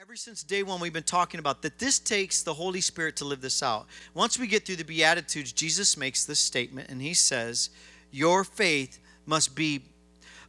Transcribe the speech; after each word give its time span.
ever 0.00 0.16
since 0.16 0.42
day 0.42 0.62
one, 0.62 0.80
we've 0.80 0.94
been 0.94 1.02
talking 1.02 1.40
about 1.40 1.60
that 1.60 1.78
this 1.78 1.98
takes 1.98 2.42
the 2.42 2.54
Holy 2.54 2.80
Spirit 2.80 3.16
to 3.16 3.26
live 3.26 3.42
this 3.42 3.62
out. 3.62 3.86
Once 4.14 4.38
we 4.38 4.46
get 4.46 4.64
through 4.64 4.76
the 4.76 4.84
Beatitudes, 4.84 5.52
Jesus 5.52 5.94
makes 5.94 6.24
this 6.24 6.40
statement 6.40 6.88
and 6.88 7.02
he 7.02 7.12
says, 7.12 7.68
Your 8.10 8.42
faith 8.42 8.98
must 9.26 9.54
be 9.54 9.82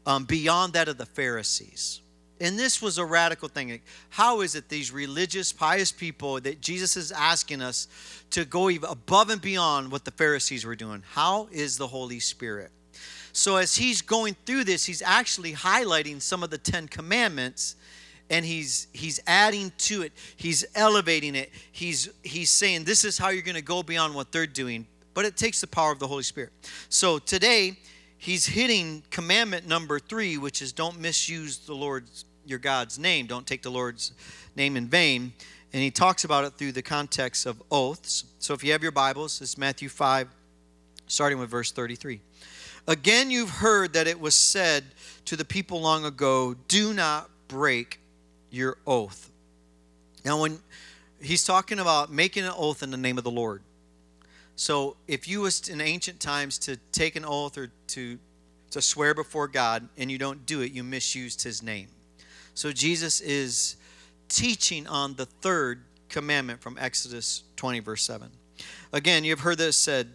um, 0.06 0.24
beyond 0.24 0.72
that 0.72 0.88
of 0.88 0.98
the 0.98 1.06
Pharisees. 1.06 2.00
And 2.40 2.58
this 2.58 2.82
was 2.82 2.98
a 2.98 3.04
radical 3.04 3.50
thing. 3.50 3.82
How 4.10 4.40
is 4.40 4.56
it 4.56 4.70
these 4.70 4.90
religious, 4.90 5.52
pious 5.52 5.92
people 5.92 6.40
that 6.40 6.62
Jesus 6.62 6.96
is 6.96 7.12
asking 7.12 7.62
us 7.62 7.90
to 8.29 8.46
go 8.46 8.70
above 8.70 9.31
and 9.31 9.42
beyond 9.42 9.92
what 9.92 10.06
the 10.06 10.12
Pharisees 10.12 10.65
were 10.65 10.78
doing? 10.78 11.04
How 11.12 11.49
is 11.52 11.78
the 11.78 11.88
Holy 11.88 12.22
Spirit? 12.22 12.72
So, 13.33 13.58
as 13.58 13.76
he's 13.76 14.02
going 14.02 14.38
through 14.46 14.63
this, 14.63 14.86
he's 14.86 15.02
actually 15.02 15.52
highlighting 15.52 16.22
some 16.22 16.41
of 16.41 16.52
the 16.52 16.58
Ten 16.58 16.88
Commandments 16.88 17.76
and 18.32 18.45
he's 18.45 18.88
he's 18.94 19.20
adding 19.27 19.72
to 19.77 20.02
it. 20.02 20.14
He's 20.38 20.66
elevating 20.73 21.36
it. 21.36 21.52
He's 21.72 22.10
he's 22.24 22.50
saying 22.50 22.86
this 22.86 23.04
is 23.04 23.18
how 23.18 23.30
you're 23.30 23.44
going 23.44 23.55
to 23.55 23.62
go 23.62 23.84
beyond 23.84 24.16
what 24.16 24.32
they're 24.32 24.48
doing. 24.48 24.88
But 25.14 25.26
it 25.26 25.36
takes 25.36 25.60
the 25.60 25.68
power 25.68 25.92
of 25.92 26.00
the 26.00 26.08
holy 26.08 26.24
spirit. 26.24 26.52
So 26.88 27.20
today 27.20 27.78
he's 28.18 28.46
hitting 28.46 29.04
commandment 29.12 29.68
number 29.68 30.00
three 30.00 30.38
which 30.38 30.62
is 30.62 30.72
don't 30.72 31.00
misuse 31.00 31.60
the 31.60 31.76
lord's 31.76 32.26
your 32.46 32.58
god's 32.58 32.98
name. 32.98 33.28
Don't 33.28 33.46
take 33.46 33.62
the 33.62 33.70
lord's 33.70 34.14
name 34.55 34.77
in 34.77 34.88
vain. 34.88 35.34
And 35.74 35.82
he 35.82 35.91
talks 35.91 36.24
about 36.24 36.46
it 36.46 36.54
through 36.54 36.72
the 36.72 36.82
context 36.82 37.46
of 37.46 37.62
oaths. 37.72 38.26
So 38.40 38.54
if 38.54 38.63
you 38.63 38.72
have 38.72 38.82
your 38.82 38.94
bibles 38.94 39.41
it's 39.41 39.58
matthew 39.58 39.90
5 39.90 40.30
starting 41.08 41.38
with 41.38 41.50
verse 41.50 41.74
33 41.74 42.22
again 42.88 43.30
you've 43.30 43.50
heard 43.50 43.91
that 43.91 44.08
it 44.08 44.22
was 44.22 44.36
said 44.36 44.86
to 45.26 45.36
the 45.36 45.44
people 45.44 45.82
long 45.82 46.05
ago 46.05 46.55
do 46.70 46.94
not 46.94 47.30
break 47.50 48.01
your 48.52 48.78
oath. 48.86 49.32
Now, 50.23 50.40
when 50.41 50.60
he's 51.22 51.44
talking 51.44 51.80
about 51.80 52.12
making 52.12 52.44
an 52.44 52.54
oath 52.55 52.84
in 52.84 52.91
the 52.91 52.98
name 52.98 53.18
of 53.18 53.24
the 53.24 53.32
Lord. 53.32 53.63
So, 54.55 54.98
if 55.07 55.27
you 55.27 55.41
was 55.41 55.70
in 55.70 55.82
ancient 55.82 56.20
times 56.20 56.60
to 56.60 56.77
take 56.91 57.16
an 57.16 57.26
oath 57.26 57.57
or 57.57 57.72
to 57.88 58.20
to 58.72 58.82
swear 58.82 59.13
before 59.13 59.48
God 59.48 59.88
and 59.98 60.10
you 60.10 60.18
don't 60.18 60.46
do 60.46 60.62
it, 60.62 60.72
you 60.72 60.84
misused 60.84 61.44
his 61.44 61.62
name. 61.62 61.88
So 62.54 62.72
Jesus 62.72 63.22
is 63.22 63.76
teaching 64.27 64.88
on 64.88 65.16
the 65.16 65.25
third 65.25 65.83
commandment 66.09 66.61
from 66.61 66.77
Exodus 66.79 67.44
20 67.57 67.79
verse 67.79 68.03
7. 68.03 68.29
Again, 68.94 69.23
you've 69.23 69.41
heard 69.41 69.57
this 69.57 69.77
said 69.77 70.09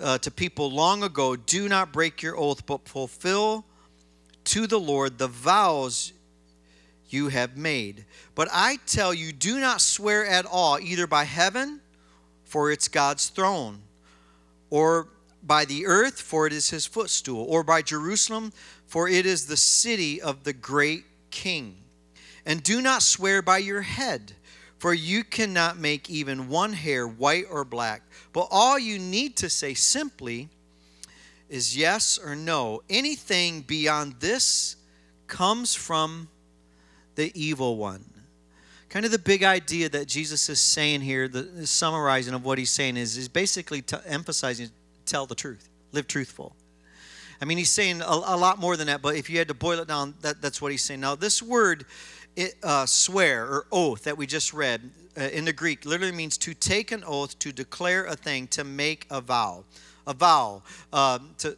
uh, 0.00 0.18
to 0.18 0.30
people 0.30 0.70
long 0.70 1.02
ago, 1.02 1.36
do 1.36 1.68
not 1.68 1.92
break 1.92 2.22
your 2.22 2.36
oath, 2.36 2.66
but 2.66 2.88
fulfill 2.88 3.64
to 4.44 4.66
the 4.66 4.80
Lord 4.80 5.18
the 5.18 5.28
vows 5.28 6.12
you 7.12 7.28
have 7.28 7.56
made. 7.56 8.04
But 8.34 8.48
I 8.52 8.78
tell 8.86 9.12
you, 9.12 9.32
do 9.32 9.60
not 9.60 9.80
swear 9.80 10.26
at 10.26 10.46
all, 10.46 10.78
either 10.78 11.06
by 11.06 11.24
heaven, 11.24 11.80
for 12.44 12.70
it's 12.70 12.88
God's 12.88 13.28
throne, 13.28 13.82
or 14.70 15.08
by 15.42 15.64
the 15.64 15.86
earth, 15.86 16.20
for 16.20 16.46
it 16.46 16.52
is 16.52 16.70
his 16.70 16.86
footstool, 16.86 17.44
or 17.48 17.62
by 17.62 17.82
Jerusalem, 17.82 18.52
for 18.86 19.08
it 19.08 19.26
is 19.26 19.46
the 19.46 19.56
city 19.56 20.20
of 20.20 20.44
the 20.44 20.52
great 20.52 21.04
king. 21.30 21.76
And 22.44 22.62
do 22.62 22.80
not 22.80 23.02
swear 23.02 23.42
by 23.42 23.58
your 23.58 23.82
head, 23.82 24.32
for 24.78 24.94
you 24.94 25.24
cannot 25.24 25.76
make 25.76 26.08
even 26.08 26.48
one 26.48 26.72
hair 26.72 27.06
white 27.06 27.44
or 27.50 27.64
black. 27.64 28.02
But 28.32 28.48
all 28.50 28.78
you 28.78 28.98
need 28.98 29.36
to 29.36 29.50
say 29.50 29.74
simply 29.74 30.48
is 31.48 31.76
yes 31.76 32.18
or 32.18 32.34
no. 32.34 32.82
Anything 32.88 33.60
beyond 33.62 34.14
this 34.20 34.76
comes 35.26 35.74
from 35.74 36.28
the 37.20 37.40
evil 37.40 37.76
one. 37.76 38.02
Kind 38.88 39.04
of 39.04 39.12
the 39.12 39.18
big 39.18 39.44
idea 39.44 39.90
that 39.90 40.08
Jesus 40.08 40.48
is 40.48 40.58
saying 40.58 41.02
here, 41.02 41.28
the, 41.28 41.66
summarizing 41.66 42.32
of 42.32 42.44
what 42.44 42.56
he's 42.56 42.70
saying 42.70 42.96
is, 42.96 43.18
is 43.18 43.28
basically 43.28 43.82
t- 43.82 43.96
emphasizing 44.06 44.70
tell 45.04 45.26
the 45.26 45.34
truth, 45.34 45.68
live 45.92 46.08
truthful. 46.08 46.56
I 47.40 47.44
mean, 47.44 47.58
he's 47.58 47.70
saying 47.70 48.00
a, 48.00 48.04
a, 48.04 48.36
lot 48.36 48.58
more 48.58 48.76
than 48.76 48.86
that, 48.86 49.02
but 49.02 49.16
if 49.16 49.28
you 49.28 49.36
had 49.36 49.48
to 49.48 49.54
boil 49.54 49.80
it 49.80 49.88
down, 49.88 50.14
that, 50.22 50.40
that's 50.40 50.62
what 50.62 50.72
he's 50.72 50.82
saying. 50.82 51.00
Now, 51.00 51.14
this 51.14 51.42
word, 51.42 51.84
it, 52.36 52.54
uh, 52.62 52.86
swear 52.86 53.44
or 53.44 53.66
oath 53.70 54.04
that 54.04 54.16
we 54.16 54.26
just 54.26 54.54
read 54.54 54.90
uh, 55.18 55.24
in 55.24 55.44
the 55.44 55.52
Greek 55.52 55.84
literally 55.84 56.12
means 56.12 56.38
to 56.38 56.54
take 56.54 56.90
an 56.90 57.04
oath, 57.06 57.38
to 57.40 57.52
declare 57.52 58.06
a 58.06 58.16
thing, 58.16 58.46
to 58.48 58.64
make 58.64 59.06
a 59.10 59.20
vow. 59.20 59.64
A 60.06 60.14
vow, 60.14 60.62
uh, 60.92 61.18
to, 61.38 61.56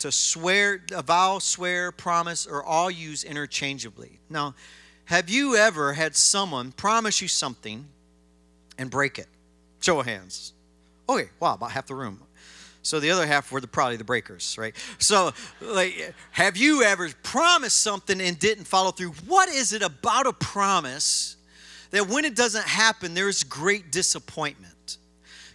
to 0.00 0.12
swear, 0.12 0.82
a 0.92 1.02
vow, 1.02 1.38
swear, 1.38 1.92
promise, 1.92 2.46
or 2.46 2.62
all 2.62 2.90
used 2.90 3.24
interchangeably. 3.24 4.18
Now, 4.28 4.54
have 5.06 5.28
you 5.28 5.56
ever 5.56 5.92
had 5.92 6.16
someone 6.16 6.72
promise 6.72 7.20
you 7.20 7.28
something 7.28 7.86
and 8.78 8.90
break 8.90 9.18
it? 9.18 9.26
Show 9.80 10.00
of 10.00 10.06
hands. 10.06 10.52
Okay, 11.08 11.28
wow, 11.40 11.54
about 11.54 11.72
half 11.72 11.86
the 11.86 11.94
room. 11.94 12.20
So 12.82 13.00
the 13.00 13.10
other 13.10 13.26
half 13.26 13.50
were 13.50 13.60
the, 13.60 13.66
probably 13.66 13.96
the 13.96 14.04
breakers, 14.04 14.56
right? 14.58 14.74
So, 14.98 15.32
like, 15.62 16.14
have 16.32 16.56
you 16.56 16.82
ever 16.82 17.08
promised 17.22 17.80
something 17.80 18.20
and 18.20 18.38
didn't 18.38 18.64
follow 18.64 18.90
through? 18.90 19.12
What 19.26 19.48
is 19.48 19.72
it 19.72 19.82
about 19.82 20.26
a 20.26 20.34
promise 20.34 21.36
that 21.90 22.08
when 22.08 22.26
it 22.26 22.36
doesn't 22.36 22.66
happen, 22.66 23.14
there's 23.14 23.42
great 23.42 23.90
disappointment? 23.90 24.98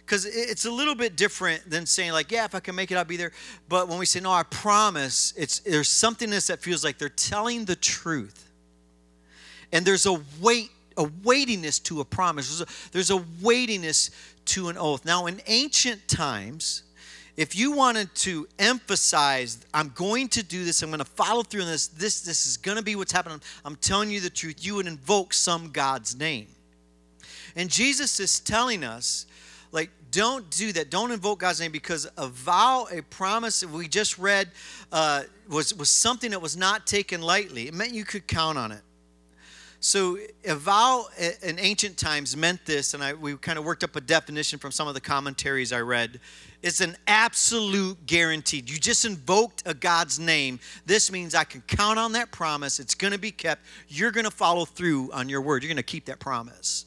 Because 0.04 0.26
it's 0.26 0.64
a 0.64 0.72
little 0.72 0.96
bit 0.96 1.14
different 1.14 1.70
than 1.70 1.86
saying, 1.86 2.10
like, 2.10 2.32
yeah, 2.32 2.44
if 2.44 2.54
I 2.56 2.58
can 2.58 2.74
make 2.74 2.90
it, 2.90 2.96
I'll 2.96 3.04
be 3.04 3.16
there. 3.16 3.30
But 3.68 3.86
when 3.86 3.98
we 4.00 4.06
say, 4.06 4.18
no, 4.18 4.32
I 4.32 4.42
promise, 4.42 5.32
it's 5.36 5.60
there's 5.60 5.88
somethingness 5.88 6.48
that 6.48 6.60
feels 6.60 6.82
like 6.82 6.98
they're 6.98 7.08
telling 7.08 7.64
the 7.64 7.76
truth 7.76 8.49
and 9.72 9.84
there's 9.84 10.06
a 10.06 10.20
weight, 10.40 10.70
a 10.96 11.08
weightiness 11.22 11.78
to 11.80 12.00
a 12.00 12.04
promise. 12.04 12.48
There's 12.48 12.60
a, 12.60 12.90
there's 12.92 13.10
a 13.10 13.24
weightiness 13.40 14.10
to 14.46 14.68
an 14.68 14.76
oath. 14.76 15.04
Now, 15.04 15.26
in 15.26 15.40
ancient 15.46 16.08
times, 16.08 16.82
if 17.36 17.56
you 17.56 17.72
wanted 17.72 18.14
to 18.16 18.48
emphasize, 18.58 19.64
I'm 19.72 19.90
going 19.90 20.28
to 20.28 20.42
do 20.42 20.64
this, 20.64 20.82
I'm 20.82 20.90
going 20.90 20.98
to 20.98 21.04
follow 21.04 21.42
through 21.42 21.62
on 21.62 21.68
this, 21.68 21.86
this, 21.88 22.20
this 22.20 22.46
is 22.46 22.56
going 22.56 22.76
to 22.76 22.82
be 22.82 22.96
what's 22.96 23.12
happening, 23.12 23.40
I'm 23.64 23.76
telling 23.76 24.10
you 24.10 24.20
the 24.20 24.30
truth, 24.30 24.64
you 24.64 24.74
would 24.74 24.86
invoke 24.86 25.32
some 25.32 25.70
God's 25.70 26.18
name. 26.18 26.48
And 27.56 27.70
Jesus 27.70 28.20
is 28.20 28.40
telling 28.40 28.84
us, 28.84 29.26
like, 29.72 29.90
don't 30.10 30.50
do 30.50 30.72
that. 30.72 30.90
Don't 30.90 31.12
invoke 31.12 31.40
God's 31.40 31.60
name 31.60 31.72
because 31.72 32.06
a 32.18 32.26
vow, 32.26 32.88
a 32.90 33.02
promise 33.02 33.64
we 33.64 33.86
just 33.86 34.18
read 34.18 34.48
uh, 34.90 35.22
was, 35.48 35.72
was 35.74 35.88
something 35.88 36.32
that 36.32 36.42
was 36.42 36.56
not 36.56 36.86
taken 36.86 37.22
lightly. 37.22 37.68
It 37.68 37.74
meant 37.74 37.94
you 37.94 38.04
could 38.04 38.26
count 38.26 38.58
on 38.58 38.72
it. 38.72 38.82
So 39.82 40.18
a 40.44 40.54
vow 40.54 41.06
in 41.42 41.58
ancient 41.58 41.96
times 41.96 42.36
meant 42.36 42.66
this, 42.66 42.92
and 42.92 43.02
I, 43.02 43.14
we 43.14 43.34
kind 43.38 43.58
of 43.58 43.64
worked 43.64 43.82
up 43.82 43.96
a 43.96 44.00
definition 44.02 44.58
from 44.58 44.72
some 44.72 44.86
of 44.86 44.92
the 44.92 45.00
commentaries 45.00 45.72
I 45.72 45.80
read. 45.80 46.20
It's 46.62 46.82
an 46.82 46.98
absolute 47.06 48.04
guarantee. 48.04 48.58
You 48.58 48.78
just 48.78 49.06
invoked 49.06 49.62
a 49.64 49.72
God's 49.72 50.18
name. 50.18 50.60
This 50.84 51.10
means 51.10 51.34
I 51.34 51.44
can 51.44 51.62
count 51.62 51.98
on 51.98 52.12
that 52.12 52.30
promise. 52.30 52.78
It's 52.78 52.94
going 52.94 53.14
to 53.14 53.18
be 53.18 53.30
kept. 53.30 53.62
You're 53.88 54.10
going 54.10 54.24
to 54.24 54.30
follow 54.30 54.66
through 54.66 55.12
on 55.12 55.30
your 55.30 55.40
word. 55.40 55.62
You're 55.62 55.70
going 55.70 55.78
to 55.78 55.82
keep 55.82 56.04
that 56.04 56.18
promise 56.18 56.84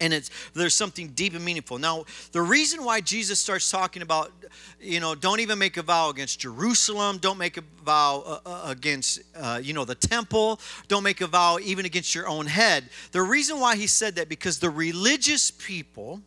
and 0.00 0.12
it's 0.12 0.30
there's 0.54 0.74
something 0.74 1.08
deep 1.08 1.34
and 1.34 1.44
meaningful 1.44 1.78
now 1.78 2.04
the 2.32 2.40
reason 2.40 2.84
why 2.84 3.00
jesus 3.00 3.38
starts 3.38 3.70
talking 3.70 4.02
about 4.02 4.32
you 4.80 5.00
know 5.00 5.14
don't 5.14 5.40
even 5.40 5.58
make 5.58 5.76
a 5.76 5.82
vow 5.82 6.10
against 6.10 6.40
jerusalem 6.40 7.18
don't 7.18 7.38
make 7.38 7.56
a 7.56 7.62
vow 7.84 8.22
uh, 8.26 8.38
uh, 8.46 8.62
against 8.66 9.20
uh, 9.36 9.60
you 9.62 9.72
know 9.72 9.84
the 9.84 9.94
temple 9.94 10.60
don't 10.88 11.02
make 11.02 11.20
a 11.20 11.26
vow 11.26 11.58
even 11.62 11.84
against 11.84 12.14
your 12.14 12.26
own 12.26 12.46
head 12.46 12.88
the 13.12 13.22
reason 13.22 13.60
why 13.60 13.76
he 13.76 13.86
said 13.86 14.14
that 14.14 14.28
because 14.28 14.58
the 14.58 14.70
religious 14.70 15.50
people 15.50 16.20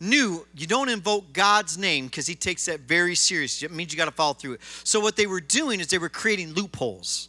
knew 0.00 0.46
you 0.54 0.66
don't 0.66 0.88
invoke 0.88 1.32
God's 1.32 1.76
name 1.76 2.06
because 2.06 2.26
he 2.26 2.34
takes 2.34 2.66
that 2.66 2.80
very 2.80 3.14
serious. 3.14 3.62
It 3.62 3.72
means 3.72 3.92
you 3.92 3.98
got 3.98 4.04
to 4.04 4.12
follow 4.12 4.34
through 4.34 4.54
it. 4.54 4.60
So 4.84 5.00
what 5.00 5.16
they 5.16 5.26
were 5.26 5.40
doing 5.40 5.80
is 5.80 5.88
they 5.88 5.98
were 5.98 6.08
creating 6.08 6.52
loopholes. 6.52 7.28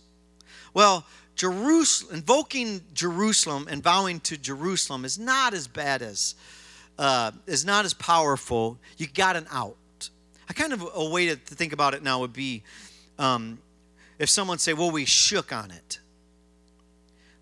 Well, 0.73 1.05
Jerusalem, 1.39 2.15
invoking 2.15 2.81
Jerusalem 2.93 3.69
and 3.71 3.81
vowing 3.81 4.19
to 4.21 4.35
Jerusalem 4.35 5.05
is 5.05 5.17
not 5.17 5.53
as 5.53 5.69
bad 5.69 6.01
as, 6.01 6.35
uh, 6.97 7.31
is 7.47 7.63
not 7.63 7.85
as 7.85 7.93
powerful. 7.93 8.77
You 8.97 9.07
got 9.07 9.37
an 9.37 9.47
out. 9.49 9.77
I 10.49 10.53
kind 10.53 10.73
of 10.73 10.85
a 10.93 11.09
way 11.09 11.27
to 11.27 11.37
think 11.37 11.71
about 11.71 11.93
it 11.93 12.03
now 12.03 12.19
would 12.19 12.33
be 12.33 12.63
um, 13.17 13.57
if 14.17 14.29
someone 14.29 14.57
say, 14.57 14.73
"Well, 14.73 14.91
we 14.91 15.05
shook 15.05 15.53
on 15.53 15.71
it." 15.71 15.99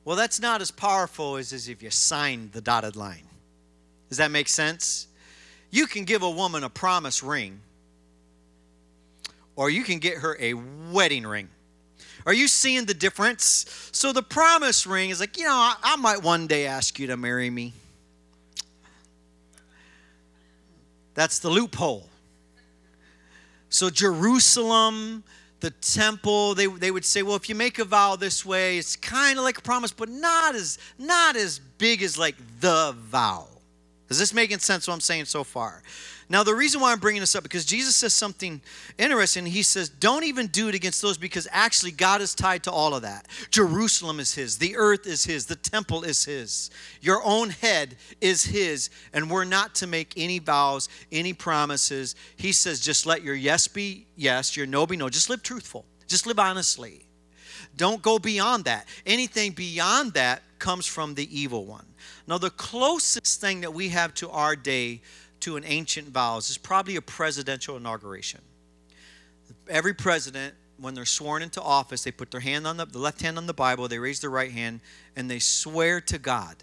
Well, 0.05 0.15
that's 0.15 0.39
not 0.39 0.61
as 0.61 0.69
powerful 0.69 1.37
as, 1.37 1.51
as 1.51 1.67
if 1.67 1.81
you 1.81 1.89
signed 1.89 2.51
the 2.51 2.61
dotted 2.61 2.95
line. 2.95 3.27
Does 4.09 4.19
that 4.19 4.29
make 4.29 4.47
sense? 4.47 5.07
You 5.71 5.87
can 5.87 6.03
give 6.03 6.21
a 6.21 6.29
woman 6.29 6.63
a 6.63 6.69
promise 6.69 7.23
ring, 7.23 7.61
or 9.55 9.71
you 9.71 9.83
can 9.83 9.97
get 9.97 10.19
her 10.19 10.37
a 10.39 10.53
wedding 10.53 11.25
ring. 11.25 11.49
Are 12.27 12.33
you 12.33 12.49
seeing 12.49 12.83
the 12.83 12.93
difference? 12.93 13.89
So 13.93 14.11
the 14.11 14.21
promise 14.21 14.85
ring 14.85 15.11
is 15.11 15.21
like, 15.21 15.37
you 15.37 15.45
know, 15.45 15.53
I, 15.53 15.75
I 15.81 15.95
might 15.95 16.21
one 16.21 16.45
day 16.45 16.67
ask 16.67 16.99
you 16.99 17.07
to 17.07 17.15
marry 17.15 17.49
me. 17.49 17.71
That's 21.13 21.39
the 21.39 21.49
loophole. 21.49 22.09
So 23.69 23.89
Jerusalem, 23.89 25.23
the 25.61 25.71
temple 25.71 26.53
they, 26.53 26.67
they 26.67 26.91
would 26.91 27.05
say 27.05 27.23
well 27.23 27.35
if 27.35 27.49
you 27.49 27.55
make 27.55 27.79
a 27.79 27.85
vow 27.85 28.15
this 28.15 28.45
way 28.45 28.77
it's 28.77 28.95
kind 28.95 29.39
of 29.39 29.43
like 29.43 29.57
a 29.57 29.61
promise 29.61 29.91
but 29.91 30.07
not 30.07 30.53
as 30.53 30.77
not 30.99 31.35
as 31.35 31.57
big 31.57 32.03
as 32.03 32.15
like 32.15 32.35
the 32.59 32.93
vow 32.95 33.47
is 34.09 34.19
this 34.19 34.33
making 34.33 34.59
sense 34.59 34.87
what 34.87 34.93
i'm 34.93 34.99
saying 34.99 35.25
so 35.25 35.43
far 35.43 35.83
now, 36.29 36.43
the 36.43 36.53
reason 36.53 36.81
why 36.81 36.91
I'm 36.91 36.99
bringing 36.99 37.21
this 37.21 37.35
up 37.35 37.43
because 37.43 37.63
Jesus 37.63 37.95
says 37.95 38.13
something 38.13 38.59
interesting. 38.97 39.45
He 39.45 39.63
says, 39.63 39.87
Don't 39.87 40.25
even 40.25 40.47
do 40.47 40.67
it 40.67 40.75
against 40.75 41.01
those 41.01 41.17
because 41.17 41.47
actually 41.51 41.91
God 41.91 42.19
is 42.19 42.35
tied 42.35 42.63
to 42.63 42.71
all 42.71 42.93
of 42.93 43.03
that. 43.03 43.27
Jerusalem 43.49 44.19
is 44.19 44.33
His, 44.35 44.57
the 44.57 44.75
earth 44.75 45.07
is 45.07 45.23
His, 45.23 45.45
the 45.45 45.55
temple 45.55 46.03
is 46.03 46.25
His, 46.25 46.69
your 46.99 47.21
own 47.23 47.51
head 47.51 47.95
is 48.19 48.43
His, 48.43 48.89
and 49.13 49.31
we're 49.31 49.45
not 49.45 49.73
to 49.75 49.87
make 49.87 50.13
any 50.17 50.39
vows, 50.39 50.89
any 51.13 51.31
promises. 51.31 52.15
He 52.35 52.51
says, 52.51 52.81
Just 52.81 53.05
let 53.05 53.23
your 53.23 53.35
yes 53.35 53.69
be 53.69 54.07
yes, 54.17 54.57
your 54.57 54.67
no 54.67 54.85
be 54.85 54.97
no. 54.97 55.07
Just 55.07 55.29
live 55.29 55.43
truthful, 55.43 55.85
just 56.07 56.27
live 56.27 56.39
honestly. 56.39 57.03
Don't 57.77 58.01
go 58.01 58.19
beyond 58.19 58.65
that. 58.65 58.87
Anything 59.05 59.51
beyond 59.51 60.13
that 60.13 60.41
comes 60.59 60.87
from 60.87 61.13
the 61.13 61.39
evil 61.39 61.65
one. 61.65 61.85
Now, 62.27 62.37
the 62.37 62.49
closest 62.49 63.39
thing 63.39 63.61
that 63.61 63.73
we 63.73 63.89
have 63.89 64.13
to 64.15 64.29
our 64.29 64.55
day 64.55 65.01
to 65.39 65.55
an 65.55 65.63
ancient 65.65 66.09
vows 66.09 66.49
is 66.49 66.57
probably 66.57 66.97
a 66.97 67.01
presidential 67.01 67.77
inauguration. 67.77 68.41
Every 69.69 69.93
president, 69.93 70.53
when 70.77 70.93
they're 70.93 71.05
sworn 71.05 71.41
into 71.41 71.61
office, 71.61 72.03
they 72.03 72.11
put 72.11 72.31
their 72.31 72.41
hand 72.41 72.67
on 72.67 72.77
the, 72.77 72.85
the 72.85 72.99
left 72.99 73.21
hand 73.21 73.37
on 73.37 73.47
the 73.47 73.53
Bible, 73.53 73.87
they 73.87 73.99
raise 73.99 74.19
their 74.19 74.29
right 74.29 74.51
hand, 74.51 74.81
and 75.15 75.31
they 75.31 75.39
swear 75.39 76.01
to 76.01 76.17
God 76.17 76.57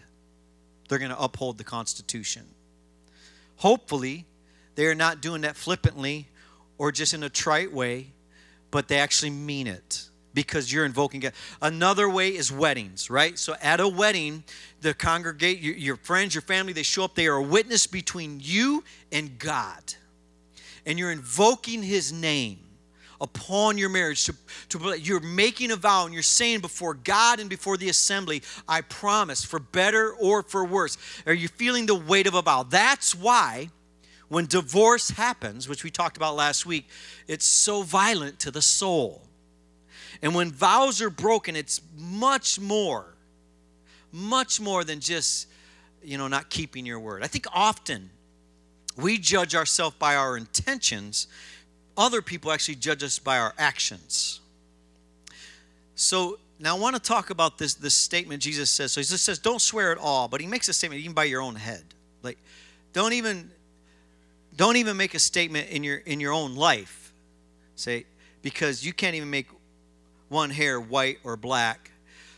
they're 0.88 0.98
going 0.98 1.10
to 1.10 1.22
uphold 1.22 1.56
the 1.56 1.64
Constitution. 1.64 2.42
Hopefully, 3.56 4.26
they 4.74 4.86
are 4.86 4.94
not 4.94 5.22
doing 5.22 5.42
that 5.42 5.56
flippantly 5.56 6.28
or 6.76 6.92
just 6.92 7.14
in 7.14 7.22
a 7.22 7.30
trite 7.30 7.72
way, 7.72 8.08
but 8.70 8.88
they 8.88 8.98
actually 8.98 9.30
mean 9.30 9.66
it 9.66 10.10
because 10.34 10.72
you're 10.72 10.84
invoking 10.84 11.20
God. 11.20 11.32
Another 11.62 12.10
way 12.10 12.30
is 12.30 12.52
weddings, 12.52 13.08
right? 13.08 13.38
So 13.38 13.54
at 13.62 13.80
a 13.80 13.88
wedding, 13.88 14.44
the 14.80 14.92
congregate, 14.92 15.60
your, 15.60 15.74
your, 15.74 15.96
friends, 15.96 16.34
your 16.34 16.42
family, 16.42 16.72
they 16.72 16.82
show 16.82 17.04
up. 17.04 17.14
They 17.14 17.28
are 17.28 17.36
a 17.36 17.42
witness 17.42 17.86
between 17.86 18.40
you 18.42 18.84
and 19.12 19.38
God. 19.38 19.94
And 20.84 20.98
you're 20.98 21.12
invoking 21.12 21.82
his 21.82 22.12
name 22.12 22.58
upon 23.20 23.78
your 23.78 23.88
marriage. 23.88 24.24
To, 24.24 24.34
to, 24.70 25.00
you're 25.00 25.20
making 25.20 25.70
a 25.70 25.76
vow 25.76 26.04
and 26.04 26.12
you're 26.12 26.22
saying 26.22 26.60
before 26.60 26.94
God 26.94 27.40
and 27.40 27.48
before 27.48 27.76
the 27.76 27.88
assembly, 27.88 28.42
I 28.68 28.82
promise, 28.82 29.44
for 29.44 29.60
better 29.60 30.12
or 30.14 30.42
for 30.42 30.64
worse. 30.64 30.98
Are 31.26 31.32
you 31.32 31.48
feeling 31.48 31.86
the 31.86 31.94
weight 31.94 32.26
of 32.26 32.34
a 32.34 32.42
vow? 32.42 32.64
That's 32.64 33.14
why 33.14 33.70
when 34.28 34.46
divorce 34.46 35.10
happens, 35.10 35.68
which 35.68 35.84
we 35.84 35.90
talked 35.90 36.16
about 36.16 36.34
last 36.34 36.66
week, 36.66 36.88
it's 37.28 37.44
so 37.44 37.82
violent 37.82 38.40
to 38.40 38.50
the 38.50 38.62
soul 38.62 39.23
and 40.24 40.34
when 40.34 40.50
vows 40.50 41.02
are 41.02 41.10
broken, 41.10 41.54
it's 41.54 41.82
much 41.98 42.58
more, 42.58 43.04
much 44.10 44.58
more 44.58 44.82
than 44.82 44.98
just, 44.98 45.48
you 46.02 46.16
know, 46.16 46.28
not 46.28 46.48
keeping 46.48 46.86
your 46.86 46.98
word. 46.98 47.22
I 47.22 47.26
think 47.26 47.46
often 47.52 48.08
we 48.96 49.18
judge 49.18 49.54
ourselves 49.54 49.96
by 49.98 50.16
our 50.16 50.38
intentions, 50.38 51.26
other 51.94 52.22
people 52.22 52.50
actually 52.52 52.76
judge 52.76 53.02
us 53.02 53.18
by 53.18 53.38
our 53.38 53.52
actions. 53.58 54.40
So 55.94 56.38
now 56.58 56.74
I 56.74 56.80
want 56.80 56.96
to 56.96 57.02
talk 57.02 57.28
about 57.28 57.58
this, 57.58 57.74
this 57.74 57.94
statement 57.94 58.40
Jesus 58.40 58.70
says. 58.70 58.92
So 58.92 59.02
he 59.02 59.04
just 59.04 59.26
says, 59.26 59.38
don't 59.38 59.60
swear 59.60 59.92
at 59.92 59.98
all, 59.98 60.28
but 60.28 60.40
he 60.40 60.46
makes 60.46 60.68
a 60.70 60.72
statement 60.72 61.02
even 61.02 61.12
by 61.12 61.24
your 61.24 61.42
own 61.42 61.54
head. 61.54 61.84
Like, 62.22 62.38
don't 62.94 63.12
even 63.12 63.50
don't 64.56 64.76
even 64.76 64.96
make 64.96 65.14
a 65.14 65.18
statement 65.18 65.68
in 65.68 65.84
your 65.84 65.98
in 65.98 66.18
your 66.18 66.32
own 66.32 66.54
life. 66.54 67.12
Say, 67.76 68.06
because 68.40 68.86
you 68.86 68.94
can't 68.94 69.16
even 69.16 69.28
make 69.28 69.48
one 70.34 70.50
hair 70.50 70.80
white 70.80 71.18
or 71.22 71.36
black. 71.36 71.92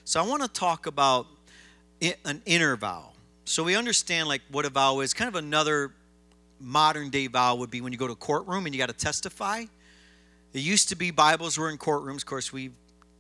So 0.05 0.23
I 0.23 0.27
want 0.27 0.43
to 0.43 0.49
talk 0.49 0.87
about 0.87 1.27
an 2.01 2.43
inner 2.45 2.77
vow. 2.77 3.13
So 3.47 3.65
we 3.65 3.75
understand 3.75 4.29
like 4.29 4.43
what 4.51 4.67
a 4.67 4.69
vow 4.71 5.01
is. 5.01 5.15
Kind 5.15 5.29
of 5.29 5.35
another 5.35 5.93
modern 6.61 7.09
day 7.09 7.27
vow 7.27 7.57
would 7.57 7.71
be 7.71 7.81
when 7.81 7.93
you 7.93 7.99
go 7.99 8.07
to 8.07 8.13
a 8.13 8.17
courtroom 8.17 8.67
and 8.67 8.75
you 8.75 8.79
got 8.79 8.91
to 8.91 8.93
testify. 8.93 9.65
It 10.53 10.61
used 10.61 10.91
to 10.91 10.95
be 10.95 11.11
Bibles 11.11 11.57
were 11.57 11.71
in 11.71 11.79
courtrooms. 11.79 12.19
Of 12.19 12.27
course, 12.27 12.53
we 12.53 12.71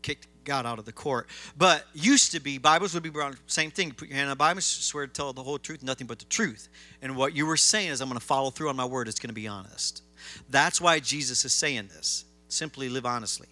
kicked 0.02 0.26
God 0.44 0.66
out 0.66 0.78
of 0.78 0.84
the 0.84 0.92
court. 0.92 1.26
But 1.56 1.86
used 1.94 2.32
to 2.32 2.40
be 2.40 2.58
Bibles 2.58 2.92
would 2.92 3.02
be 3.02 3.08
brought. 3.08 3.34
Same 3.46 3.70
thing. 3.70 3.92
Put 3.92 4.08
your 4.08 4.16
hand 4.16 4.26
on 4.26 4.30
the 4.30 4.36
Bible, 4.36 4.60
swear 4.60 5.06
to 5.06 5.12
tell 5.12 5.32
the 5.32 5.42
whole 5.42 5.58
truth, 5.58 5.82
nothing 5.82 6.06
but 6.06 6.18
the 6.18 6.26
truth. 6.26 6.68
And 7.00 7.16
what 7.16 7.34
you 7.34 7.46
were 7.46 7.56
saying 7.56 7.88
is, 7.88 8.02
I'm 8.02 8.08
going 8.08 8.20
to 8.20 8.24
follow 8.24 8.50
through 8.50 8.68
on 8.68 8.76
my 8.76 8.84
word. 8.84 9.08
It's 9.08 9.18
going 9.18 9.30
to 9.30 9.34
be 9.34 9.48
honest. 9.48 10.02
That's 10.50 10.82
why 10.82 11.00
Jesus 11.00 11.46
is 11.46 11.54
saying 11.54 11.88
this. 11.88 12.26
Simply 12.48 12.90
live 12.90 13.06
honestly. 13.06 13.48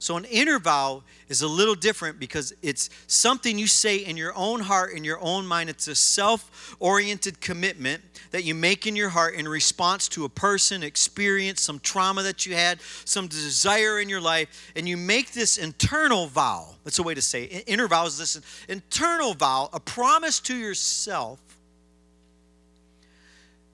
So, 0.00 0.16
an 0.16 0.24
inner 0.26 0.60
vow 0.60 1.02
is 1.28 1.42
a 1.42 1.48
little 1.48 1.74
different 1.74 2.20
because 2.20 2.52
it's 2.62 2.88
something 3.08 3.58
you 3.58 3.66
say 3.66 3.96
in 3.96 4.16
your 4.16 4.32
own 4.36 4.60
heart, 4.60 4.92
in 4.92 5.02
your 5.02 5.18
own 5.20 5.44
mind. 5.44 5.68
It's 5.68 5.88
a 5.88 5.94
self 5.96 6.76
oriented 6.78 7.40
commitment 7.40 8.02
that 8.30 8.44
you 8.44 8.54
make 8.54 8.86
in 8.86 8.94
your 8.94 9.08
heart 9.08 9.34
in 9.34 9.48
response 9.48 10.06
to 10.10 10.24
a 10.24 10.28
person, 10.28 10.84
experience, 10.84 11.62
some 11.62 11.80
trauma 11.80 12.22
that 12.22 12.46
you 12.46 12.54
had, 12.54 12.80
some 13.04 13.26
desire 13.26 13.98
in 13.98 14.08
your 14.08 14.20
life. 14.20 14.70
And 14.76 14.88
you 14.88 14.96
make 14.96 15.32
this 15.32 15.58
internal 15.58 16.28
vow. 16.28 16.76
That's 16.84 17.00
a 17.00 17.02
way 17.02 17.14
to 17.14 17.22
say 17.22 17.44
it. 17.44 17.64
Inner 17.66 17.88
vow 17.88 18.06
is 18.06 18.18
this 18.18 18.40
internal 18.68 19.34
vow, 19.34 19.68
a 19.72 19.80
promise 19.80 20.38
to 20.40 20.56
yourself. 20.56 21.40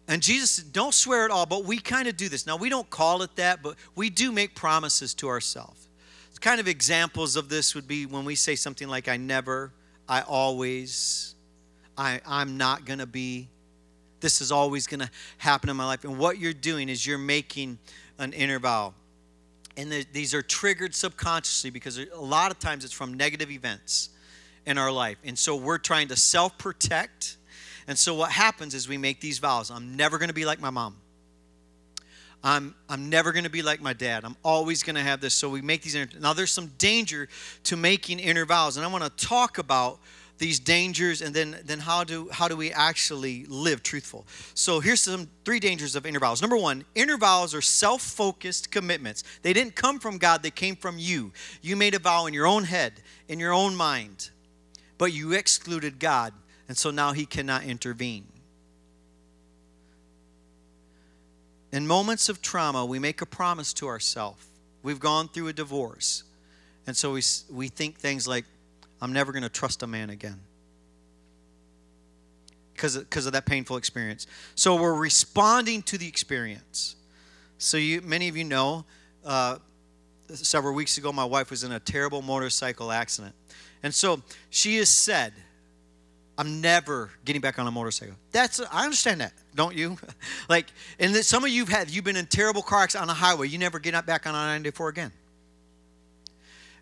And 0.09 0.23
Jesus 0.23 0.53
said, 0.53 0.73
don't 0.73 0.95
swear 0.95 1.27
at 1.27 1.31
all, 1.31 1.45
but 1.45 1.65
we 1.65 1.79
kind 1.79 2.09
of 2.09 2.17
do 2.17 2.31
this. 2.31 2.47
Now, 2.47 2.57
we 2.57 2.69
don't 2.71 2.89
call 2.89 3.23
it 3.23 3.37
that, 3.37 3.63
but 3.63 3.77
we 3.95 4.09
do 4.11 4.33
make 4.33 4.55
promises 4.55 5.13
to 5.15 5.29
ourselves 5.29 5.84
kind 6.45 6.61
of 6.61 6.69
examples 6.69 7.37
of 7.37 7.49
this 7.49 7.75
would 7.75 7.89
be 7.89 8.05
when 8.05 8.27
we 8.27 8.35
say 8.35 8.55
something 8.55 8.87
like, 8.87 9.09
I 9.09 9.17
never, 9.17 9.73
I 10.07 10.21
always, 10.21 11.35
I, 11.97 12.21
I'm 12.27 12.59
not 12.59 12.85
going 12.85 12.99
to 12.99 13.07
be, 13.07 13.49
this 14.21 14.43
is 14.43 14.53
always 14.53 14.87
going 14.87 15.01
to 15.01 15.09
happen 15.39 15.71
in 15.71 15.77
my 15.77 15.87
life. 15.87 16.05
And 16.05 16.19
what 16.19 16.39
you're 16.39 16.53
doing 16.53 16.91
is 16.91 17.07
you're 17.07 17.17
making 17.17 17.79
an 18.19 18.35
inner 18.35 18.59
vow. 18.59 18.93
And 19.79 19.91
the, 19.91 20.05
these 20.13 20.35
are 20.35 20.43
triggered 20.43 20.95
subconsciously 20.95 21.71
because 21.71 21.97
a 21.99 22.21
lot 22.21 22.51
of 22.51 22.59
times 22.59 22.85
it's 22.85 22.93
from 22.93 23.15
negative 23.15 23.51
events 23.51 24.11
in 24.67 24.77
our 24.77 24.93
life. 24.93 25.17
And 25.25 25.39
so 25.39 25.57
we're 25.57 25.79
trying 25.79 26.09
to 26.09 26.17
self 26.17 26.59
protect. 26.59 27.39
And 27.89 27.99
so 27.99 28.15
what 28.15 28.31
happens 28.31 28.75
is 28.75 28.87
we 28.87 28.99
make 28.99 29.23
these 29.23 29.39
vows 29.39 29.71
I'm 29.71 29.97
never 29.97 30.19
going 30.19 30.29
to 30.29 30.35
be 30.35 30.45
like 30.45 30.61
my 30.61 30.69
mom. 30.69 30.97
I'm, 32.45 32.75
I'm 32.91 33.09
never 33.09 33.33
going 33.33 33.45
to 33.45 33.51
be 33.51 33.63
like 33.63 33.81
my 33.81 33.95
dad. 33.95 34.23
I'm 34.23 34.37
always 34.45 34.83
going 34.83 34.97
to 34.97 35.01
have 35.01 35.23
this. 35.23 35.33
So 35.33 35.49
we 35.49 35.63
make 35.63 35.81
these. 35.81 35.97
Now, 36.21 36.35
there's 36.35 36.53
some 36.53 36.69
danger 36.77 37.27
to 37.65 37.77
making 37.77 38.21
inner 38.21 38.45
vows, 38.45 38.77
and 38.77 38.85
I 38.85 38.89
want 38.89 39.03
to 39.03 39.27
talk 39.27 39.57
about 39.57 39.99
these 40.37 40.59
dangers 40.59 41.23
and 41.23 41.33
then 41.35 41.57
then 41.65 41.79
how 41.79 42.03
do 42.03 42.29
how 42.31 42.49
do 42.49 42.57
we 42.57 42.73
actually 42.73 43.45
live 43.47 43.85
truthful 43.85 44.27
so 44.53 44.81
here's 44.81 45.01
some 45.01 45.29
three 45.45 45.61
dangers 45.61 45.95
of 45.95 46.05
inner 46.05 46.19
vows 46.19 46.43
number 46.43 46.57
one 46.57 46.85
inner 46.97 47.17
vows 47.17 47.55
are 47.55 47.61
self-focused 47.61 48.73
commitments 48.73 49.23
they 49.43 49.53
didn't 49.53 49.77
come 49.77 50.01
from 50.01 50.19
god 50.19 50.43
they 50.43 50.51
came 50.51 50.75
from 50.75 50.99
you 50.99 51.33
you 51.63 51.77
made 51.77 51.95
a 51.95 52.01
vow 52.01 52.27
in 52.27 52.35
your 52.35 52.49
own 52.49 52.65
head 52.65 52.95
in 53.29 53.39
your 53.39 53.53
own 53.53 53.77
mind 53.77 54.31
but 54.99 55.13
you 55.13 55.33
excluded 55.33 56.01
god 56.01 56.33
and 56.67 56.77
so 56.77 56.91
now 56.91 57.13
he 57.13 57.25
cannot 57.25 57.63
intervene 57.63 58.27
In 61.75 61.89
moments 61.89 62.29
of 62.29 62.41
trauma, 62.41 62.87
we 62.87 63.01
make 63.01 63.21
a 63.21 63.27
promise 63.27 63.73
to 63.75 63.89
ourselves. 63.89 64.47
We've 64.85 65.01
gone 65.01 65.27
through 65.27 65.49
a 65.49 65.53
divorce. 65.53 66.23
And 66.87 66.97
so 66.97 67.15
we, 67.15 67.23
we 67.51 67.67
think 67.67 67.99
things 67.99 68.29
like, 68.29 68.45
I'm 69.03 69.13
never 69.13 69.33
going 69.33 69.43
to 69.43 69.49
trust 69.49 69.83
a 69.83 69.89
man 69.89 70.09
again 70.09 70.39
because 72.75 72.95
of, 72.95 73.11
because 73.11 73.27
of 73.27 73.33
that 73.33 73.45
painful 73.45 73.77
experience. 73.77 74.29
So 74.55 74.81
we're 74.81 74.95
responding 74.95 75.83
to 75.83 75.99
the 75.99 76.07
experience. 76.07 76.95
So 77.59 77.77
you, 77.77 78.03
many 78.03 78.29
of 78.29 78.37
you 78.37 78.45
know, 78.45 78.85
uh, 79.25 79.59
several 80.29 80.75
weeks 80.75 80.97
ago, 80.97 81.13
my 81.13 81.25
wife 81.25 81.51
was 81.51 81.65
in 81.65 81.73
a 81.73 81.81
terrible 81.81 82.23
motorcycle 82.23 82.93
accident. 82.93 83.35
And 83.83 83.93
so 83.93 84.23
she 84.49 84.77
has 84.77 84.91
said, 84.91 85.33
I'm 86.37 86.61
never 86.61 87.11
getting 87.25 87.41
back 87.41 87.59
on 87.59 87.67
a 87.67 87.71
motorcycle. 87.71 88.17
That's 88.33 88.61
I 88.73 88.85
understand 88.85 89.21
that, 89.21 89.33
don't 89.55 89.75
you? 89.75 89.97
like, 90.49 90.67
and 90.99 91.15
that 91.15 91.25
some 91.25 91.45
of 91.45 91.51
you 91.51 91.65
have 91.67 91.91
you've 91.91 92.05
been 92.05 92.17
in 92.17 92.27
terrible 92.27 92.63
car 92.63 92.83
accidents 92.83 93.09
on 93.09 93.11
a 93.11 93.15
highway. 93.15 93.49
You 93.49 93.59
never 93.59 93.79
get 93.79 93.95
up 93.95 94.07
back 94.07 94.27
on 94.27 94.35
I-94 94.35 94.89
again. 94.89 95.13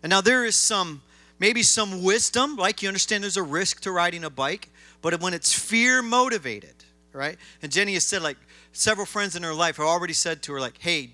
And 0.01 0.09
now 0.09 0.21
there 0.21 0.43
is 0.43 0.55
some 0.55 1.01
maybe 1.39 1.61
some 1.61 2.03
wisdom, 2.03 2.55
like 2.55 2.81
you 2.81 2.87
understand 2.87 3.23
there's 3.23 3.37
a 3.37 3.43
risk 3.43 3.81
to 3.81 3.91
riding 3.91 4.23
a 4.23 4.29
bike, 4.29 4.69
but 5.01 5.19
when 5.21 5.33
it's 5.33 5.53
fear 5.53 6.01
motivated, 6.01 6.75
right? 7.11 7.37
And 7.61 7.71
Jenny 7.71 7.93
has 7.93 8.05
said 8.05 8.21
like 8.21 8.37
several 8.71 9.05
friends 9.05 9.35
in 9.35 9.43
her 9.43 9.53
life 9.53 9.77
have 9.77 9.85
already 9.85 10.13
said 10.13 10.41
to 10.43 10.53
her 10.53 10.59
like, 10.59 10.77
hey, 10.79 11.11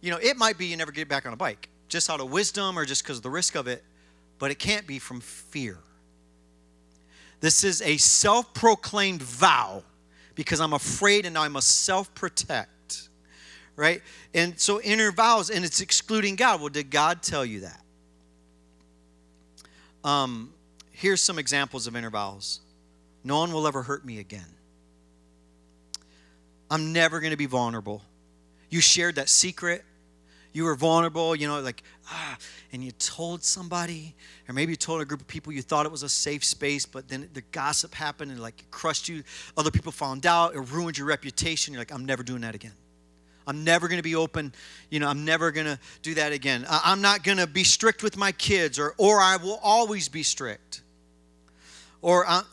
you 0.00 0.10
know, 0.10 0.18
it 0.18 0.36
might 0.36 0.56
be 0.56 0.66
you 0.66 0.76
never 0.76 0.92
get 0.92 1.08
back 1.08 1.26
on 1.26 1.32
a 1.32 1.36
bike, 1.36 1.68
just 1.88 2.08
out 2.10 2.20
of 2.20 2.30
wisdom 2.30 2.78
or 2.78 2.84
just 2.84 3.02
because 3.02 3.18
of 3.18 3.22
the 3.22 3.30
risk 3.30 3.54
of 3.54 3.66
it, 3.66 3.84
but 4.38 4.50
it 4.50 4.58
can't 4.58 4.86
be 4.86 4.98
from 4.98 5.20
fear. 5.20 5.78
This 7.42 7.64
is 7.64 7.82
a 7.82 7.96
self 7.96 8.54
proclaimed 8.54 9.20
vow 9.20 9.82
because 10.36 10.60
I'm 10.60 10.72
afraid 10.72 11.26
and 11.26 11.36
I 11.36 11.48
must 11.48 11.84
self 11.84 12.14
protect. 12.14 13.08
right? 13.76 14.00
And 14.32 14.58
so 14.58 14.80
inner 14.80 15.10
vows, 15.10 15.50
and 15.50 15.64
it's 15.64 15.80
excluding 15.80 16.36
God. 16.36 16.60
Well, 16.60 16.68
did 16.68 16.88
God 16.88 17.20
tell 17.20 17.44
you 17.44 17.60
that? 17.60 17.80
Um, 20.04 20.54
here's 20.92 21.20
some 21.20 21.38
examples 21.38 21.88
of 21.88 21.96
inner 21.96 22.10
vows. 22.10 22.60
No 23.24 23.38
one 23.40 23.52
will 23.52 23.66
ever 23.66 23.82
hurt 23.82 24.04
me 24.04 24.20
again. 24.20 24.46
I'm 26.70 26.92
never 26.92 27.18
going 27.18 27.32
to 27.32 27.36
be 27.36 27.46
vulnerable. 27.46 28.02
You 28.70 28.80
shared 28.80 29.16
that 29.16 29.28
secret. 29.28 29.84
You 30.52 30.64
were 30.64 30.74
vulnerable, 30.74 31.34
you 31.34 31.46
know, 31.46 31.60
like, 31.60 31.82
ah, 32.10 32.36
and 32.72 32.84
you 32.84 32.92
told 32.92 33.42
somebody, 33.42 34.14
or 34.48 34.52
maybe 34.52 34.72
you 34.72 34.76
told 34.76 35.00
a 35.00 35.04
group 35.04 35.20
of 35.20 35.26
people 35.26 35.52
you 35.52 35.62
thought 35.62 35.86
it 35.86 35.92
was 35.92 36.02
a 36.02 36.08
safe 36.08 36.44
space, 36.44 36.84
but 36.84 37.08
then 37.08 37.28
the 37.32 37.40
gossip 37.52 37.94
happened 37.94 38.30
and 38.30 38.40
like 38.40 38.60
it 38.60 38.70
crushed 38.70 39.08
you. 39.08 39.22
Other 39.56 39.70
people 39.70 39.92
found 39.92 40.26
out, 40.26 40.54
it 40.54 40.60
ruined 40.60 40.98
your 40.98 41.06
reputation. 41.06 41.72
You're 41.72 41.80
like, 41.80 41.92
I'm 41.92 42.04
never 42.04 42.22
doing 42.22 42.42
that 42.42 42.54
again. 42.54 42.72
I'm 43.46 43.64
never 43.64 43.88
going 43.88 43.98
to 43.98 44.04
be 44.04 44.14
open. 44.14 44.52
You 44.90 45.00
know, 45.00 45.08
I'm 45.08 45.24
never 45.24 45.50
going 45.50 45.66
to 45.66 45.78
do 46.02 46.14
that 46.14 46.32
again. 46.32 46.66
I'm 46.68 47.00
not 47.00 47.24
going 47.24 47.38
to 47.38 47.46
be 47.46 47.64
strict 47.64 48.02
with 48.02 48.16
my 48.16 48.32
kids, 48.32 48.78
or, 48.78 48.94
or 48.98 49.20
I 49.20 49.36
will 49.36 49.58
always 49.62 50.08
be 50.08 50.22
strict. 50.22 50.82
Or 52.02 52.26
I'm 52.26 52.44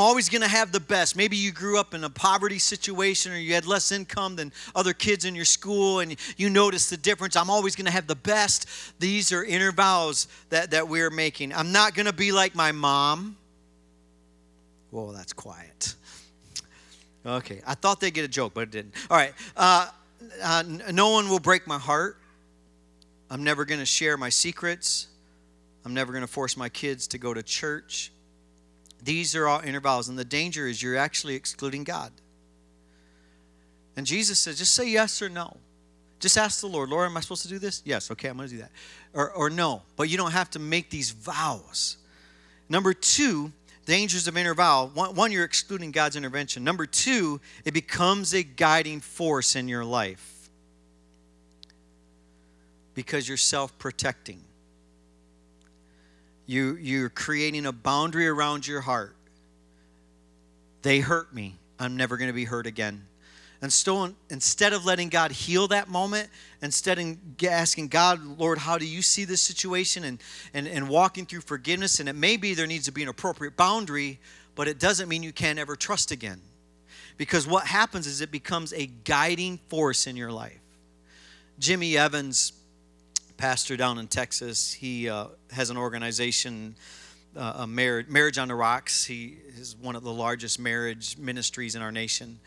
always 0.00 0.28
going 0.28 0.42
to 0.42 0.48
have 0.48 0.72
the 0.72 0.80
best. 0.80 1.16
Maybe 1.16 1.36
you 1.36 1.52
grew 1.52 1.78
up 1.78 1.94
in 1.94 2.02
a 2.02 2.10
poverty 2.10 2.58
situation 2.58 3.32
or 3.32 3.36
you 3.36 3.54
had 3.54 3.66
less 3.66 3.92
income 3.92 4.34
than 4.34 4.52
other 4.74 4.92
kids 4.92 5.24
in 5.24 5.34
your 5.34 5.44
school 5.44 6.00
and 6.00 6.16
you 6.36 6.50
notice 6.50 6.90
the 6.90 6.96
difference. 6.96 7.36
I'm 7.36 7.50
always 7.50 7.76
going 7.76 7.86
to 7.86 7.92
have 7.92 8.08
the 8.08 8.16
best. 8.16 8.66
These 8.98 9.32
are 9.32 9.44
inner 9.44 9.70
vows 9.70 10.26
that, 10.50 10.72
that 10.72 10.88
we're 10.88 11.10
making. 11.10 11.54
I'm 11.54 11.70
not 11.70 11.94
going 11.94 12.06
to 12.06 12.12
be 12.12 12.32
like 12.32 12.54
my 12.54 12.72
mom. 12.72 13.36
Whoa, 14.90 15.12
that's 15.12 15.32
quiet. 15.32 15.94
Okay, 17.24 17.60
I 17.66 17.74
thought 17.74 18.00
they'd 18.00 18.14
get 18.14 18.24
a 18.24 18.28
joke, 18.28 18.54
but 18.54 18.62
it 18.62 18.70
didn't. 18.70 18.94
All 19.10 19.16
right. 19.16 19.34
Uh, 19.56 19.88
uh, 20.42 20.64
no 20.92 21.10
one 21.10 21.28
will 21.28 21.40
break 21.40 21.66
my 21.66 21.78
heart. 21.78 22.18
I'm 23.30 23.42
never 23.44 23.64
going 23.64 23.80
to 23.80 23.86
share 23.86 24.16
my 24.16 24.28
secrets. 24.28 25.08
I'm 25.84 25.94
never 25.94 26.12
going 26.12 26.22
to 26.22 26.32
force 26.32 26.56
my 26.56 26.68
kids 26.68 27.06
to 27.08 27.18
go 27.18 27.34
to 27.34 27.42
church. 27.42 28.12
These 29.06 29.36
are 29.36 29.46
all 29.46 29.60
inner 29.60 29.78
vows, 29.78 30.08
and 30.08 30.18
the 30.18 30.24
danger 30.24 30.66
is 30.66 30.82
you're 30.82 30.96
actually 30.96 31.36
excluding 31.36 31.84
God. 31.84 32.10
And 33.96 34.04
Jesus 34.04 34.40
says, 34.40 34.58
just 34.58 34.74
say 34.74 34.90
yes 34.90 35.22
or 35.22 35.28
no. 35.28 35.56
Just 36.18 36.36
ask 36.36 36.60
the 36.60 36.66
Lord, 36.66 36.88
Lord, 36.88 37.06
am 37.06 37.16
I 37.16 37.20
supposed 37.20 37.42
to 37.42 37.48
do 37.48 37.60
this? 37.60 37.82
Yes, 37.84 38.10
okay, 38.10 38.28
I'm 38.28 38.36
going 38.36 38.48
to 38.48 38.54
do 38.56 38.60
that. 38.62 38.72
Or, 39.14 39.30
or 39.30 39.48
no, 39.48 39.82
but 39.94 40.08
you 40.08 40.16
don't 40.16 40.32
have 40.32 40.50
to 40.50 40.58
make 40.58 40.90
these 40.90 41.12
vows. 41.12 41.98
Number 42.68 42.92
two, 42.92 43.52
dangers 43.84 44.26
of 44.26 44.36
inner 44.36 44.54
vow. 44.54 44.90
One, 44.92 45.14
one, 45.14 45.30
you're 45.30 45.44
excluding 45.44 45.92
God's 45.92 46.16
intervention. 46.16 46.64
Number 46.64 46.84
two, 46.84 47.40
it 47.64 47.74
becomes 47.74 48.34
a 48.34 48.42
guiding 48.42 49.00
force 49.00 49.54
in 49.54 49.68
your 49.68 49.84
life 49.84 50.50
because 52.94 53.28
you're 53.28 53.36
self 53.36 53.78
protecting. 53.78 54.42
You, 56.46 56.76
you're 56.76 57.08
creating 57.08 57.66
a 57.66 57.72
boundary 57.72 58.28
around 58.28 58.66
your 58.66 58.80
heart. 58.80 59.16
They 60.82 61.00
hurt 61.00 61.34
me. 61.34 61.56
I'm 61.78 61.96
never 61.96 62.16
going 62.16 62.28
to 62.28 62.34
be 62.34 62.44
hurt 62.44 62.66
again. 62.66 63.06
And 63.62 63.72
still, 63.72 64.12
instead 64.30 64.72
of 64.72 64.84
letting 64.84 65.08
God 65.08 65.32
heal 65.32 65.66
that 65.68 65.88
moment, 65.88 66.28
instead 66.62 66.98
of 66.98 67.16
asking 67.48 67.88
God, 67.88 68.22
Lord, 68.38 68.58
how 68.58 68.78
do 68.78 68.86
you 68.86 69.02
see 69.02 69.24
this 69.24 69.42
situation? 69.42 70.04
And, 70.04 70.22
and, 70.52 70.68
and 70.68 70.88
walking 70.88 71.26
through 71.26 71.40
forgiveness, 71.40 71.98
and 71.98 72.08
it 72.08 72.14
may 72.14 72.36
be 72.36 72.54
there 72.54 72.66
needs 72.66 72.84
to 72.84 72.92
be 72.92 73.02
an 73.02 73.08
appropriate 73.08 73.56
boundary, 73.56 74.20
but 74.54 74.68
it 74.68 74.78
doesn't 74.78 75.08
mean 75.08 75.22
you 75.22 75.32
can't 75.32 75.58
ever 75.58 75.74
trust 75.74 76.10
again. 76.10 76.40
Because 77.16 77.46
what 77.46 77.66
happens 77.66 78.06
is 78.06 78.20
it 78.20 78.30
becomes 78.30 78.72
a 78.74 78.86
guiding 78.86 79.58
force 79.68 80.06
in 80.06 80.16
your 80.16 80.30
life. 80.30 80.60
Jimmy 81.58 81.96
Evans 81.96 82.52
pastor 83.36 83.76
down 83.76 83.98
in 83.98 84.08
Texas. 84.08 84.72
He 84.72 85.08
uh, 85.08 85.26
has 85.50 85.70
an 85.70 85.76
organization, 85.76 86.74
uh, 87.36 87.54
a 87.58 87.66
marriage, 87.66 88.08
marriage 88.08 88.38
on 88.38 88.48
the 88.48 88.54
Rocks. 88.54 89.04
He 89.04 89.38
is 89.58 89.76
one 89.76 89.96
of 89.96 90.02
the 90.02 90.12
largest 90.12 90.58
marriage 90.58 91.18
ministries 91.18 91.74
in 91.74 91.82
our 91.82 91.92
nation. 91.92 92.40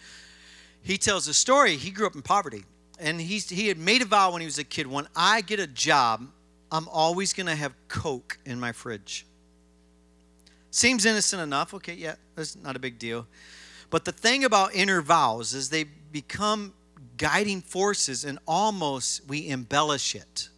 He 0.81 0.97
tells 0.97 1.27
a 1.27 1.33
story. 1.33 1.75
He 1.75 1.91
grew 1.91 2.07
up 2.07 2.15
in 2.15 2.21
poverty, 2.21 2.63
and 2.99 3.19
he 3.19 3.37
he 3.39 3.67
had 3.67 3.77
made 3.77 4.01
a 4.01 4.05
vow 4.05 4.31
when 4.31 4.41
he 4.41 4.45
was 4.45 4.57
a 4.57 4.63
kid. 4.63 4.87
When 4.87 5.07
I 5.15 5.41
get 5.41 5.59
a 5.59 5.67
job, 5.67 6.27
I'm 6.71 6.87
always 6.87 7.33
going 7.33 7.47
to 7.47 7.55
have 7.55 7.73
Coke 7.87 8.37
in 8.45 8.59
my 8.59 8.71
fridge. 8.71 9.25
Seems 10.71 11.05
innocent 11.05 11.41
enough. 11.41 11.73
Okay, 11.73 11.95
yeah, 11.95 12.15
that's 12.35 12.55
not 12.55 12.75
a 12.75 12.79
big 12.79 12.99
deal. 12.99 13.27
But 13.89 14.05
the 14.05 14.11
thing 14.11 14.45
about 14.45 14.75
inner 14.75 15.01
vows 15.01 15.53
is 15.53 15.69
they 15.69 15.85
become 16.11 16.73
guiding 17.17 17.61
forces 17.61 18.23
and 18.23 18.39
almost 18.47 19.27
we 19.27 19.49
embellish 19.49 20.15
it 20.15 20.49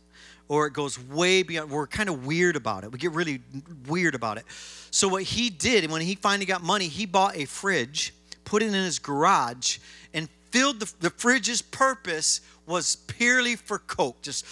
or 0.48 0.68
it 0.68 0.74
goes 0.74 1.00
way 1.00 1.44
beyond. 1.44 1.72
We're 1.72 1.88
kind 1.88 2.10
of 2.10 2.26
weird 2.26 2.56
about 2.56 2.84
it. 2.84 2.92
We 2.92 2.98
get 2.98 3.12
really 3.12 3.42
weird 3.88 4.16
about 4.16 4.38
it. 4.38 4.46
So, 4.92 5.08
what 5.08 5.24
he 5.24 5.50
did 5.50 5.90
when 5.90 6.02
he 6.02 6.16
finally 6.16 6.46
got 6.46 6.62
money, 6.62 6.88
he 6.88 7.06
bought 7.06 7.38
a 7.38 7.46
fridge, 7.46 8.14
put 8.44 8.62
it 8.62 8.68
in 8.68 8.74
his 8.74 9.00
garage, 9.00 9.80
and 10.14 10.28
filled 10.52 10.80
the, 10.80 10.94
the 11.00 11.10
fridge's 11.10 11.62
purpose 11.62 12.42
was 12.66 12.98
purely 12.98 13.56
for 13.56 13.80
Coke, 13.80 14.22
just 14.22 14.46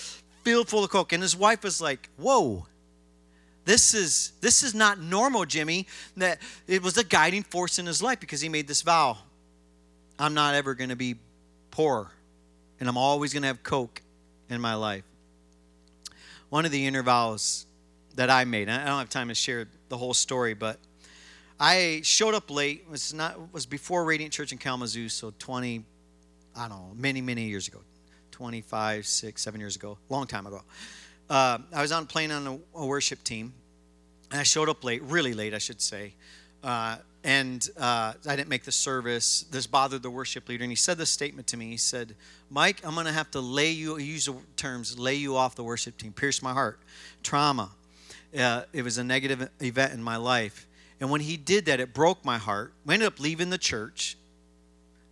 filled 0.44 0.70
full 0.70 0.84
of 0.84 0.90
Coke. 0.90 1.14
And 1.14 1.22
his 1.22 1.36
wife 1.36 1.64
was 1.64 1.82
like, 1.82 2.10
Whoa. 2.18 2.66
This 3.66 3.94
is 3.94 4.32
this 4.42 4.64
is 4.64 4.74
not 4.74 5.00
normal, 5.00 5.46
Jimmy. 5.46 5.86
That 6.18 6.40
it 6.66 6.82
was 6.82 6.98
a 6.98 7.04
guiding 7.04 7.44
force 7.44 7.78
in 7.78 7.86
his 7.86 8.02
life 8.02 8.20
because 8.20 8.42
he 8.42 8.50
made 8.50 8.68
this 8.68 8.82
vow. 8.82 9.18
I'm 10.18 10.34
not 10.34 10.56
ever 10.56 10.74
going 10.74 10.90
to 10.90 10.96
be 10.96 11.18
poor, 11.70 12.10
and 12.80 12.90
I'm 12.90 12.98
always 12.98 13.32
going 13.32 13.44
to 13.44 13.48
have 13.48 13.62
Coke 13.62 14.02
in 14.50 14.60
my 14.60 14.74
life 14.74 15.04
one 16.50 16.66
of 16.66 16.72
the 16.72 16.86
inner 16.86 17.04
vows 17.04 17.66
that 18.16 18.30
I 18.30 18.46
made. 18.46 18.70
I 18.70 18.86
don't 18.86 19.00
have 19.00 19.10
time 19.10 19.30
to 19.30 19.36
share 19.36 19.68
the 19.88 19.98
whole 19.98 20.14
story, 20.14 20.54
but 20.54 20.78
I 21.60 22.02
showed 22.04 22.34
up 22.34 22.50
late. 22.50 22.84
It 22.86 22.92
was 22.92 23.14
not 23.14 23.54
was 23.54 23.66
before 23.66 24.04
Radiant 24.06 24.34
Church 24.34 24.52
in 24.52 24.58
Kalamazoo, 24.58 25.10
so 25.10 25.34
20, 25.40 25.84
I 26.56 26.68
don't 26.68 26.70
know, 26.70 26.92
many 26.96 27.22
many 27.22 27.44
years 27.44 27.68
ago, 27.68 27.80
25, 28.32 29.06
six, 29.06 29.42
seven 29.42 29.60
years 29.60 29.76
ago, 29.76 29.98
long 30.10 30.26
time 30.26 30.48
ago. 30.48 30.62
Uh, 31.30 31.60
I 31.74 31.82
was 31.82 31.92
on 31.92 32.08
playing 32.08 32.32
on 32.32 32.48
a, 32.48 32.80
a, 32.80 32.86
worship 32.86 33.24
team, 33.24 33.54
and 34.32 34.40
I 34.40 34.44
showed 34.44 34.68
up 34.68 34.84
late, 34.84 35.04
really 35.04 35.36
late, 35.36 35.54
I 35.54 35.60
should 35.60 35.80
say. 35.80 36.14
Uh, 36.64 36.98
and 37.24 37.68
uh, 37.78 38.14
I 38.28 38.36
didn't 38.36 38.50
make 38.50 38.64
the 38.64 38.72
service. 38.72 39.46
This 39.52 39.68
bothered 39.68 40.04
the 40.04 40.10
worship 40.10 40.48
leader, 40.48 40.64
and 40.64 40.72
he 40.72 40.76
said 40.76 40.98
this 40.98 41.10
statement 41.10 41.48
to 41.48 41.58
me. 41.58 41.68
He 41.68 41.78
said, 41.78 42.16
"Mike, 42.50 42.82
I'm 42.84 42.94
going 42.94 43.08
to 43.08 43.12
have 43.12 43.30
to 43.32 43.42
lay 43.42 43.72
you. 43.72 43.98
Use 43.98 44.26
the 44.26 44.36
terms 44.56 44.98
lay 44.98 45.16
you 45.16 45.36
off 45.36 45.56
the 45.56 45.64
worship 45.64 45.98
team. 45.98 46.14
Pierce 46.14 46.42
my 46.42 46.54
heart, 46.54 46.80
trauma. 47.24 47.72
Uh, 48.38 48.64
it 48.74 48.84
was 48.84 48.98
a 48.98 49.04
negative 49.04 49.50
event 49.60 49.94
in 49.94 50.02
my 50.04 50.16
life, 50.16 50.68
and 51.00 51.10
when 51.10 51.22
he 51.22 51.36
did 51.36 51.66
that, 51.66 51.80
it 51.80 51.94
broke 51.94 52.24
my 52.24 52.38
heart. 52.38 52.74
We 52.86 52.94
ended 52.94 53.08
up 53.08 53.20
leaving 53.20 53.50
the 53.50 53.58
church. 53.58 54.18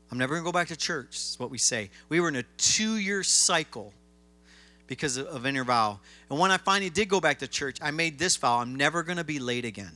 I'm 0.09 0.17
never 0.17 0.35
going 0.35 0.43
to 0.43 0.47
go 0.47 0.53
back 0.53 0.69
to 0.69 0.77
church. 0.77 1.15
Is 1.15 1.35
what 1.37 1.49
we 1.49 1.57
say. 1.57 1.89
We 2.07 2.21
were 2.21 2.29
in 2.29 2.37
a 2.37 2.43
two-year 2.57 3.23
cycle 3.23 3.91
because 4.87 5.17
of, 5.17 5.27
of 5.27 5.45
inner 5.45 5.65
vow. 5.65 5.99
And 6.29 6.39
when 6.39 6.49
I 6.51 6.57
finally 6.57 6.89
did 6.89 7.09
go 7.09 7.19
back 7.19 7.39
to 7.39 7.47
church, 7.47 7.79
I 7.81 7.91
made 7.91 8.17
this 8.17 8.37
vow: 8.37 8.59
I'm 8.59 8.75
never 8.75 9.03
going 9.03 9.17
to 9.17 9.25
be 9.25 9.39
late 9.39 9.65
again. 9.65 9.91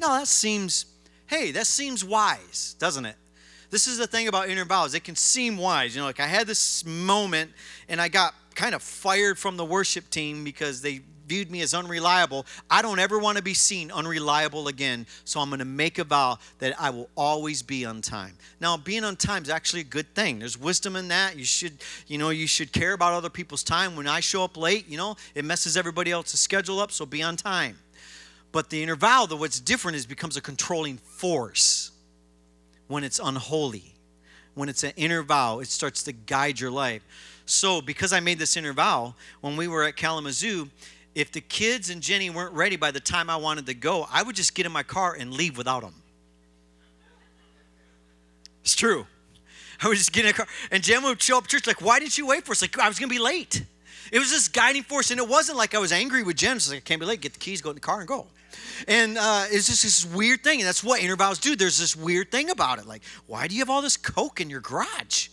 Now 0.00 0.18
that 0.18 0.26
seems 0.26 0.86
hey, 1.26 1.50
that 1.52 1.66
seems 1.66 2.04
wise, 2.04 2.76
doesn't 2.78 3.06
it? 3.06 3.16
This 3.70 3.86
is 3.86 3.98
the 3.98 4.06
thing 4.06 4.28
about 4.28 4.48
inner 4.48 4.64
vows. 4.64 4.94
It 4.94 5.04
can 5.04 5.16
seem 5.16 5.56
wise. 5.56 5.94
You 5.94 6.00
know, 6.00 6.06
like 6.06 6.20
I 6.20 6.26
had 6.26 6.46
this 6.46 6.84
moment 6.84 7.50
and 7.88 8.00
I 8.00 8.08
got 8.08 8.34
kind 8.54 8.74
of 8.74 8.82
fired 8.82 9.38
from 9.38 9.56
the 9.56 9.64
worship 9.64 10.08
team 10.10 10.44
because 10.44 10.82
they 10.82 11.00
viewed 11.26 11.50
me 11.50 11.60
as 11.60 11.74
unreliable. 11.74 12.46
I 12.70 12.82
don't 12.82 12.98
ever 12.98 13.18
want 13.18 13.36
to 13.36 13.42
be 13.42 13.54
seen 13.54 13.90
unreliable 13.90 14.68
again. 14.68 15.06
So 15.24 15.40
I'm 15.40 15.48
going 15.48 15.58
to 15.58 15.64
make 15.64 15.98
a 15.98 16.04
vow 16.04 16.38
that 16.58 16.80
I 16.80 16.90
will 16.90 17.10
always 17.16 17.62
be 17.62 17.84
on 17.84 18.00
time. 18.00 18.34
Now, 18.60 18.76
being 18.76 19.04
on 19.04 19.16
time 19.16 19.42
is 19.42 19.50
actually 19.50 19.80
a 19.80 19.84
good 19.84 20.14
thing. 20.14 20.38
There's 20.38 20.58
wisdom 20.58 20.96
in 20.96 21.08
that. 21.08 21.36
You 21.36 21.44
should, 21.44 21.82
you 22.06 22.18
know, 22.18 22.30
you 22.30 22.46
should 22.46 22.72
care 22.72 22.92
about 22.92 23.12
other 23.12 23.30
people's 23.30 23.64
time. 23.64 23.96
When 23.96 24.06
I 24.06 24.20
show 24.20 24.44
up 24.44 24.56
late, 24.56 24.88
you 24.88 24.96
know, 24.96 25.16
it 25.34 25.44
messes 25.44 25.76
everybody 25.76 26.12
else's 26.12 26.40
schedule 26.40 26.78
up, 26.78 26.92
so 26.92 27.04
be 27.04 27.22
on 27.22 27.36
time. 27.36 27.78
But 28.56 28.70
the 28.70 28.82
inner 28.82 28.96
vow, 28.96 29.26
though, 29.26 29.36
what's 29.36 29.60
different 29.60 29.98
is 29.98 30.06
becomes 30.06 30.38
a 30.38 30.40
controlling 30.40 30.96
force 30.96 31.90
when 32.88 33.04
it's 33.04 33.20
unholy. 33.22 33.92
When 34.54 34.70
it's 34.70 34.82
an 34.82 34.94
inner 34.96 35.22
vow, 35.22 35.58
it 35.58 35.68
starts 35.68 36.02
to 36.04 36.12
guide 36.12 36.58
your 36.58 36.70
life. 36.70 37.02
So, 37.44 37.82
because 37.82 38.14
I 38.14 38.20
made 38.20 38.38
this 38.38 38.56
inner 38.56 38.72
vow, 38.72 39.14
when 39.42 39.58
we 39.58 39.68
were 39.68 39.84
at 39.84 39.96
Kalamazoo, 39.96 40.70
if 41.14 41.32
the 41.32 41.42
kids 41.42 41.90
and 41.90 42.00
Jenny 42.00 42.30
weren't 42.30 42.54
ready 42.54 42.76
by 42.76 42.90
the 42.90 42.98
time 42.98 43.28
I 43.28 43.36
wanted 43.36 43.66
to 43.66 43.74
go, 43.74 44.08
I 44.10 44.22
would 44.22 44.34
just 44.34 44.54
get 44.54 44.64
in 44.64 44.72
my 44.72 44.82
car 44.82 45.14
and 45.14 45.34
leave 45.34 45.58
without 45.58 45.82
them. 45.82 45.96
It's 48.62 48.74
true. 48.74 49.06
I 49.82 49.88
would 49.88 49.98
just 49.98 50.14
get 50.14 50.24
in 50.24 50.30
a 50.30 50.32
car, 50.32 50.46
and 50.70 50.82
Jen 50.82 51.02
would 51.02 51.20
show 51.20 51.36
up 51.36 51.46
church 51.46 51.66
like, 51.66 51.82
"Why 51.82 51.98
didn't 51.98 52.16
you 52.16 52.24
wait 52.24 52.46
for 52.46 52.52
us?" 52.52 52.62
Like 52.62 52.78
I 52.78 52.88
was 52.88 52.98
gonna 52.98 53.10
be 53.10 53.18
late. 53.18 53.66
It 54.10 54.18
was 54.18 54.30
this 54.30 54.48
guiding 54.48 54.82
force, 54.82 55.10
and 55.10 55.20
it 55.20 55.28
wasn't 55.28 55.58
like 55.58 55.74
I 55.74 55.78
was 55.78 55.92
angry 55.92 56.22
with 56.22 56.38
Jen. 56.38 56.56
It's 56.56 56.70
like 56.70 56.78
I 56.78 56.80
can't 56.80 57.00
be 57.00 57.06
late. 57.06 57.20
Get 57.20 57.34
the 57.34 57.38
keys, 57.38 57.60
go 57.60 57.68
in 57.68 57.74
the 57.74 57.80
car, 57.80 57.98
and 57.98 58.08
go. 58.08 58.28
And 58.88 59.18
uh, 59.18 59.44
it's 59.50 59.66
just 59.66 59.82
this 59.82 60.04
weird 60.04 60.42
thing. 60.42 60.60
And 60.60 60.68
that's 60.68 60.84
what 60.84 61.02
inner 61.02 61.16
vows 61.16 61.38
do. 61.38 61.56
There's 61.56 61.78
this 61.78 61.96
weird 61.96 62.30
thing 62.30 62.50
about 62.50 62.78
it. 62.78 62.86
Like, 62.86 63.02
why 63.26 63.48
do 63.48 63.54
you 63.54 63.60
have 63.60 63.70
all 63.70 63.82
this 63.82 63.96
Coke 63.96 64.40
in 64.40 64.50
your 64.50 64.60
garage? 64.60 65.28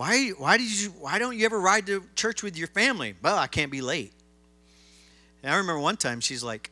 why 0.00 0.28
why 0.38 0.56
did 0.56 0.80
you 0.80 0.88
why 0.98 1.18
don't 1.18 1.36
you 1.36 1.44
ever 1.44 1.60
ride 1.60 1.84
to 1.86 2.02
church 2.14 2.42
with 2.42 2.56
your 2.56 2.68
family? 2.68 3.14
Well, 3.20 3.36
I 3.36 3.46
can't 3.46 3.70
be 3.70 3.82
late. 3.82 4.14
And 5.42 5.52
I 5.52 5.58
remember 5.58 5.78
one 5.78 5.98
time 5.98 6.20
she's 6.20 6.42
like, 6.42 6.70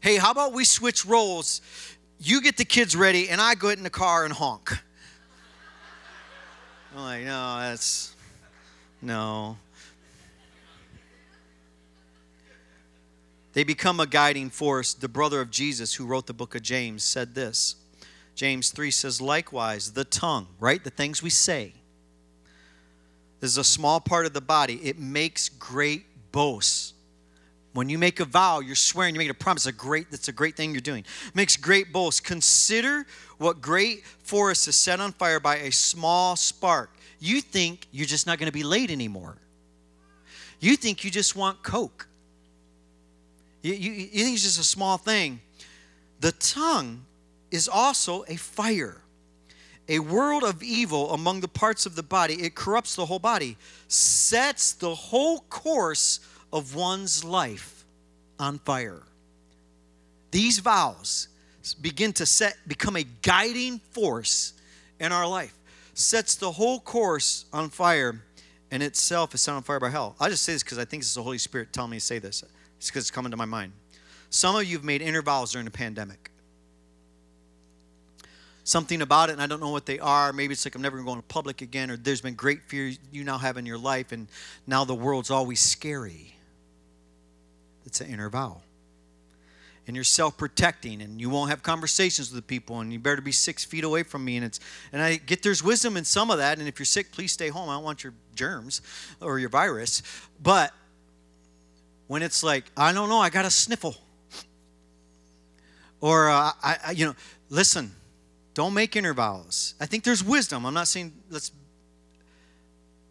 "Hey, 0.00 0.16
how 0.18 0.32
about 0.32 0.52
we 0.52 0.66
switch 0.66 1.06
roles? 1.06 1.62
You 2.20 2.42
get 2.42 2.58
the 2.58 2.66
kids 2.66 2.94
ready, 2.94 3.30
and 3.30 3.40
I 3.40 3.54
go 3.54 3.70
in 3.70 3.82
the 3.82 3.88
car 3.88 4.26
and 4.26 4.34
honk." 4.34 4.70
I'm 6.94 7.02
like, 7.02 7.24
no, 7.24 7.58
that's 7.58 8.14
no. 9.00 9.56
They 13.56 13.64
become 13.64 14.00
a 14.00 14.06
guiding 14.06 14.50
force. 14.50 14.92
The 14.92 15.08
brother 15.08 15.40
of 15.40 15.50
Jesus, 15.50 15.94
who 15.94 16.04
wrote 16.04 16.26
the 16.26 16.34
book 16.34 16.54
of 16.54 16.60
James, 16.60 17.02
said 17.02 17.34
this. 17.34 17.76
James 18.34 18.68
3 18.68 18.90
says, 18.90 19.18
likewise, 19.18 19.94
the 19.94 20.04
tongue, 20.04 20.48
right? 20.60 20.84
The 20.84 20.90
things 20.90 21.22
we 21.22 21.30
say, 21.30 21.72
is 23.40 23.56
a 23.56 23.64
small 23.64 23.98
part 23.98 24.26
of 24.26 24.34
the 24.34 24.42
body. 24.42 24.74
It 24.82 24.98
makes 24.98 25.48
great 25.48 26.04
boasts. 26.32 26.92
When 27.72 27.88
you 27.88 27.96
make 27.96 28.20
a 28.20 28.26
vow, 28.26 28.60
you're 28.60 28.74
swearing, 28.74 29.14
you 29.14 29.20
make 29.20 29.30
a 29.30 29.34
promise. 29.34 29.64
A 29.64 29.72
great, 29.72 30.10
that's 30.10 30.28
a 30.28 30.32
great 30.32 30.54
thing 30.54 30.72
you're 30.72 30.82
doing. 30.82 31.06
Makes 31.32 31.56
great 31.56 31.94
boasts. 31.94 32.20
Consider 32.20 33.06
what 33.38 33.62
great 33.62 34.04
forest 34.04 34.68
is 34.68 34.76
set 34.76 35.00
on 35.00 35.12
fire 35.12 35.40
by 35.40 35.56
a 35.60 35.72
small 35.72 36.36
spark. 36.36 36.90
You 37.20 37.40
think 37.40 37.86
you're 37.90 38.04
just 38.04 38.26
not 38.26 38.38
going 38.38 38.48
to 38.48 38.52
be 38.52 38.64
late 38.64 38.90
anymore. 38.90 39.38
You 40.60 40.76
think 40.76 41.04
you 41.04 41.10
just 41.10 41.34
want 41.34 41.62
Coke. 41.62 42.06
You, 43.66 43.74
you, 43.74 43.92
you 43.92 44.24
think 44.24 44.34
it's 44.34 44.44
just 44.44 44.60
a 44.60 44.64
small 44.64 44.96
thing. 44.96 45.40
The 46.20 46.30
tongue 46.30 47.04
is 47.50 47.68
also 47.68 48.24
a 48.28 48.36
fire, 48.36 49.02
a 49.88 49.98
world 49.98 50.44
of 50.44 50.62
evil 50.62 51.12
among 51.12 51.40
the 51.40 51.48
parts 51.48 51.84
of 51.84 51.96
the 51.96 52.02
body. 52.04 52.34
It 52.34 52.54
corrupts 52.54 52.94
the 52.94 53.06
whole 53.06 53.18
body, 53.18 53.56
sets 53.88 54.72
the 54.72 54.94
whole 54.94 55.40
course 55.50 56.20
of 56.52 56.76
one's 56.76 57.24
life 57.24 57.84
on 58.38 58.60
fire. 58.60 59.02
These 60.30 60.60
vows 60.60 61.26
begin 61.80 62.12
to 62.12 62.26
set 62.26 62.56
become 62.68 62.94
a 62.94 63.02
guiding 63.22 63.80
force 63.90 64.52
in 65.00 65.10
our 65.10 65.26
life 65.26 65.58
sets 65.94 66.36
the 66.36 66.52
whole 66.52 66.78
course 66.78 67.46
on 67.52 67.68
fire 67.68 68.22
and 68.70 68.84
itself 68.84 69.34
is 69.34 69.40
set 69.40 69.52
on 69.52 69.64
fire 69.64 69.80
by 69.80 69.90
hell 69.90 70.14
i 70.20 70.28
just 70.28 70.44
say 70.44 70.52
this 70.52 70.62
because 70.62 70.78
i 70.78 70.84
think 70.84 71.00
it's 71.02 71.12
the 71.16 71.22
holy 71.24 71.38
spirit 71.38 71.72
telling 71.72 71.90
me 71.90 71.96
to 71.96 72.00
say 72.00 72.20
this 72.20 72.44
it's 72.78 72.88
because 72.88 73.04
it's 73.04 73.10
coming 73.10 73.30
to 73.30 73.36
my 73.36 73.44
mind. 73.44 73.72
Some 74.30 74.56
of 74.56 74.64
you 74.64 74.76
have 74.76 74.84
made 74.84 75.02
inner 75.02 75.22
vows 75.22 75.52
during 75.52 75.64
the 75.64 75.70
pandemic. 75.70 76.30
Something 78.64 79.00
about 79.00 79.28
it, 79.28 79.34
and 79.34 79.42
I 79.42 79.46
don't 79.46 79.60
know 79.60 79.70
what 79.70 79.86
they 79.86 80.00
are. 80.00 80.32
Maybe 80.32 80.52
it's 80.52 80.64
like 80.66 80.74
I'm 80.74 80.82
never 80.82 81.00
going 81.00 81.18
to 81.18 81.26
public 81.26 81.62
again, 81.62 81.90
or 81.90 81.96
there's 81.96 82.20
been 82.20 82.34
great 82.34 82.62
fear 82.66 82.92
you 83.12 83.22
now 83.22 83.38
have 83.38 83.56
in 83.56 83.64
your 83.64 83.78
life, 83.78 84.10
and 84.10 84.26
now 84.66 84.84
the 84.84 84.94
world's 84.94 85.30
always 85.30 85.60
scary. 85.60 86.34
It's 87.84 88.00
an 88.00 88.08
inner 88.08 88.28
vow. 88.28 88.62
And 89.86 89.94
you're 89.94 90.02
self-protecting, 90.02 91.00
and 91.00 91.20
you 91.20 91.30
won't 91.30 91.50
have 91.50 91.62
conversations 91.62 92.34
with 92.34 92.44
people, 92.48 92.80
and 92.80 92.92
you 92.92 92.98
better 92.98 93.22
be 93.22 93.30
six 93.30 93.64
feet 93.64 93.84
away 93.84 94.02
from 94.02 94.24
me. 94.24 94.36
And 94.36 94.44
it's 94.44 94.58
and 94.92 95.00
I 95.00 95.14
get 95.14 95.44
there's 95.44 95.62
wisdom 95.62 95.96
in 95.96 96.04
some 96.04 96.28
of 96.32 96.38
that. 96.38 96.58
And 96.58 96.66
if 96.66 96.80
you're 96.80 96.86
sick, 96.86 97.12
please 97.12 97.30
stay 97.30 97.50
home. 97.50 97.68
I 97.68 97.74
don't 97.74 97.84
want 97.84 98.02
your 98.02 98.14
germs 98.34 98.80
or 99.20 99.38
your 99.38 99.48
virus. 99.48 100.02
But 100.42 100.72
when 102.06 102.22
it's 102.22 102.42
like, 102.42 102.64
I 102.76 102.92
don't 102.92 103.08
know, 103.08 103.18
I 103.18 103.30
got 103.30 103.44
a 103.44 103.50
sniffle. 103.50 103.96
Or, 106.00 106.28
uh, 106.28 106.52
I, 106.62 106.76
I, 106.86 106.90
you 106.92 107.06
know, 107.06 107.14
listen, 107.48 107.92
don't 108.54 108.74
make 108.74 108.96
inner 108.96 109.14
vows. 109.14 109.74
I 109.80 109.86
think 109.86 110.04
there's 110.04 110.22
wisdom. 110.22 110.64
I'm 110.64 110.74
not 110.74 110.88
saying 110.88 111.12
let's 111.30 111.52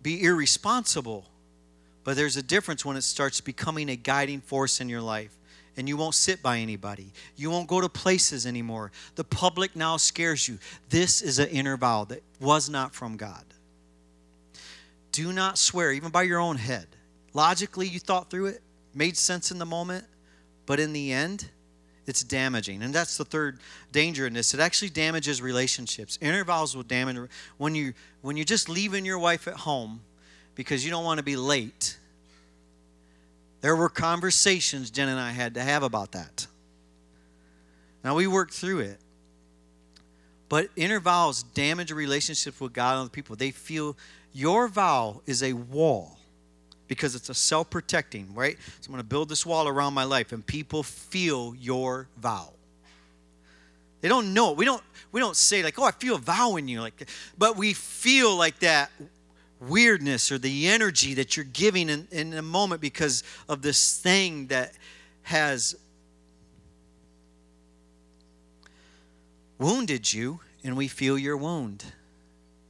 be 0.01 0.23
irresponsible, 0.23 1.25
but 2.03 2.15
there's 2.15 2.37
a 2.37 2.43
difference 2.43 2.85
when 2.85 2.95
it 2.95 3.01
starts 3.01 3.41
becoming 3.41 3.89
a 3.89 3.95
guiding 3.95 4.41
force 4.41 4.79
in 4.79 4.89
your 4.89 5.01
life. 5.01 5.35
And 5.77 5.89
you 5.89 5.97
won't 5.97 6.15
sit 6.15 6.41
by 6.41 6.59
anybody. 6.59 7.11
You 7.35 7.51
won't 7.51 7.67
go 7.67 7.81
to 7.81 7.89
places 7.89 8.45
anymore. 8.45 8.93
The 9.15 9.25
public 9.25 9.75
now 9.75 9.97
scares 9.97 10.47
you. 10.47 10.57
This 10.89 11.21
is 11.21 11.37
an 11.37 11.49
inner 11.49 11.75
vow 11.75 12.05
that 12.05 12.23
was 12.39 12.69
not 12.69 12.95
from 12.95 13.17
God. 13.17 13.43
Do 15.11 15.33
not 15.33 15.57
swear, 15.57 15.91
even 15.91 16.11
by 16.11 16.23
your 16.23 16.39
own 16.39 16.55
head. 16.55 16.87
Logically, 17.33 17.87
you 17.87 17.99
thought 17.99 18.29
through 18.29 18.45
it 18.45 18.61
made 18.95 19.17
sense 19.17 19.51
in 19.51 19.59
the 19.59 19.65
moment, 19.65 20.05
but 20.65 20.79
in 20.79 20.93
the 20.93 21.11
end, 21.11 21.49
it's 22.07 22.23
damaging. 22.23 22.83
And 22.83 22.93
that's 22.93 23.17
the 23.17 23.25
third 23.25 23.59
danger 23.91 24.27
in 24.27 24.33
this. 24.33 24.53
It 24.53 24.59
actually 24.59 24.89
damages 24.89 25.41
relationships. 25.41 26.17
Inner 26.21 26.43
vows 26.43 26.75
will 26.75 26.83
damage 26.83 27.17
when 27.57 27.75
you 27.75 27.93
when 28.21 28.37
you're 28.37 28.45
just 28.45 28.69
leaving 28.69 29.05
your 29.05 29.19
wife 29.19 29.47
at 29.47 29.55
home 29.55 30.01
because 30.55 30.85
you 30.85 30.91
don't 30.91 31.03
want 31.03 31.17
to 31.17 31.23
be 31.23 31.35
late. 31.35 31.97
There 33.61 33.75
were 33.75 33.89
conversations 33.89 34.91
Jen 34.91 35.09
and 35.09 35.19
I 35.19 35.31
had 35.31 35.55
to 35.55 35.61
have 35.61 35.83
about 35.83 36.11
that. 36.11 36.47
Now 38.03 38.15
we 38.15 38.27
worked 38.27 38.53
through 38.53 38.79
it. 38.81 38.99
But 40.47 40.69
inner 40.75 40.99
vows 40.99 41.41
damage 41.41 41.91
a 41.91 41.95
relationship 41.95 42.61
with 42.61 42.71
God 42.71 42.93
and 42.93 43.01
other 43.01 43.09
people. 43.09 43.35
They 43.35 43.49
feel 43.49 43.97
your 44.31 44.67
vow 44.67 45.21
is 45.25 45.41
a 45.41 45.53
wall 45.53 46.19
because 46.87 47.15
it's 47.15 47.29
a 47.29 47.33
self 47.33 47.69
protecting, 47.69 48.33
right? 48.33 48.57
So 48.81 48.87
I'm 48.87 48.93
going 48.93 49.03
to 49.03 49.07
build 49.07 49.29
this 49.29 49.45
wall 49.45 49.67
around 49.67 49.93
my 49.93 50.03
life, 50.03 50.31
and 50.31 50.45
people 50.45 50.83
feel 50.83 51.53
your 51.59 52.07
vow. 52.17 52.51
They 54.01 54.09
don't 54.09 54.33
know. 54.33 54.51
We 54.51 54.65
don't, 54.65 54.83
we 55.11 55.19
don't 55.19 55.35
say, 55.35 55.63
like, 55.63 55.79
oh, 55.79 55.83
I 55.83 55.91
feel 55.91 56.15
a 56.15 56.19
vow 56.19 56.57
in 56.57 56.67
you. 56.67 56.81
Like, 56.81 57.09
but 57.37 57.57
we 57.57 57.73
feel 57.73 58.35
like 58.35 58.59
that 58.59 58.91
weirdness 59.59 60.31
or 60.31 60.37
the 60.37 60.67
energy 60.67 61.15
that 61.15 61.35
you're 61.35 61.45
giving 61.45 61.89
in, 61.89 62.07
in 62.11 62.33
a 62.33 62.41
moment 62.41 62.81
because 62.81 63.23
of 63.49 63.61
this 63.61 63.97
thing 63.97 64.47
that 64.47 64.73
has 65.23 65.75
wounded 69.57 70.13
you, 70.13 70.39
and 70.63 70.75
we 70.75 70.87
feel 70.87 71.17
your 71.17 71.37
wound. 71.37 71.85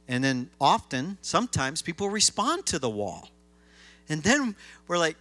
And 0.08 0.22
then 0.22 0.50
often, 0.60 1.18
sometimes 1.20 1.82
people 1.82 2.08
respond 2.08 2.64
to 2.66 2.78
the 2.78 2.88
wall. 2.88 3.28
And 4.08 4.22
then 4.22 4.54
we're 4.88 4.98
like, 4.98 5.16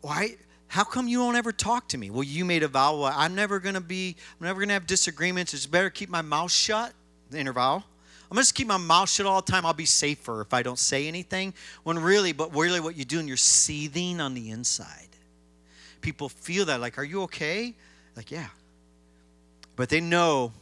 why? 0.00 0.36
How 0.68 0.84
come 0.84 1.06
you 1.06 1.18
don't 1.18 1.36
ever 1.36 1.52
talk 1.52 1.88
to 1.88 1.98
me? 1.98 2.10
Well, 2.10 2.24
you 2.24 2.44
made 2.44 2.62
a 2.62 2.68
vow. 2.68 3.00
Well, 3.00 3.12
I'm 3.14 3.34
never 3.34 3.60
going 3.60 3.76
to 3.76 3.80
be, 3.80 4.16
I'm 4.40 4.46
never 4.46 4.64
to 4.64 4.72
have 4.72 4.86
disagreements. 4.86 5.54
It's 5.54 5.66
better 5.66 5.90
keep 5.90 6.08
my 6.08 6.22
mouth 6.22 6.50
shut, 6.50 6.92
the 7.30 7.38
inner 7.38 7.52
vow. 7.52 7.84
I'm 8.30 8.36
just 8.36 8.54
keep 8.54 8.66
my 8.66 8.78
mouth 8.78 9.08
shut 9.08 9.26
all 9.26 9.40
the 9.40 9.52
time. 9.52 9.64
I'll 9.64 9.72
be 9.72 9.84
safer 9.84 10.40
if 10.40 10.52
I 10.52 10.62
don't 10.62 10.78
say 10.78 11.06
anything. 11.06 11.54
When 11.84 11.98
really, 11.98 12.32
but 12.32 12.52
really 12.54 12.80
what 12.80 12.96
you're 12.96 13.04
doing, 13.04 13.28
you're 13.28 13.36
seething 13.36 14.20
on 14.20 14.34
the 14.34 14.50
inside. 14.50 15.08
People 16.00 16.28
feel 16.28 16.64
that, 16.64 16.80
like, 16.80 16.98
are 16.98 17.04
you 17.04 17.22
okay? 17.22 17.74
Like, 18.16 18.30
yeah. 18.30 18.48
But 19.76 19.88
they 19.88 20.00
know 20.00 20.52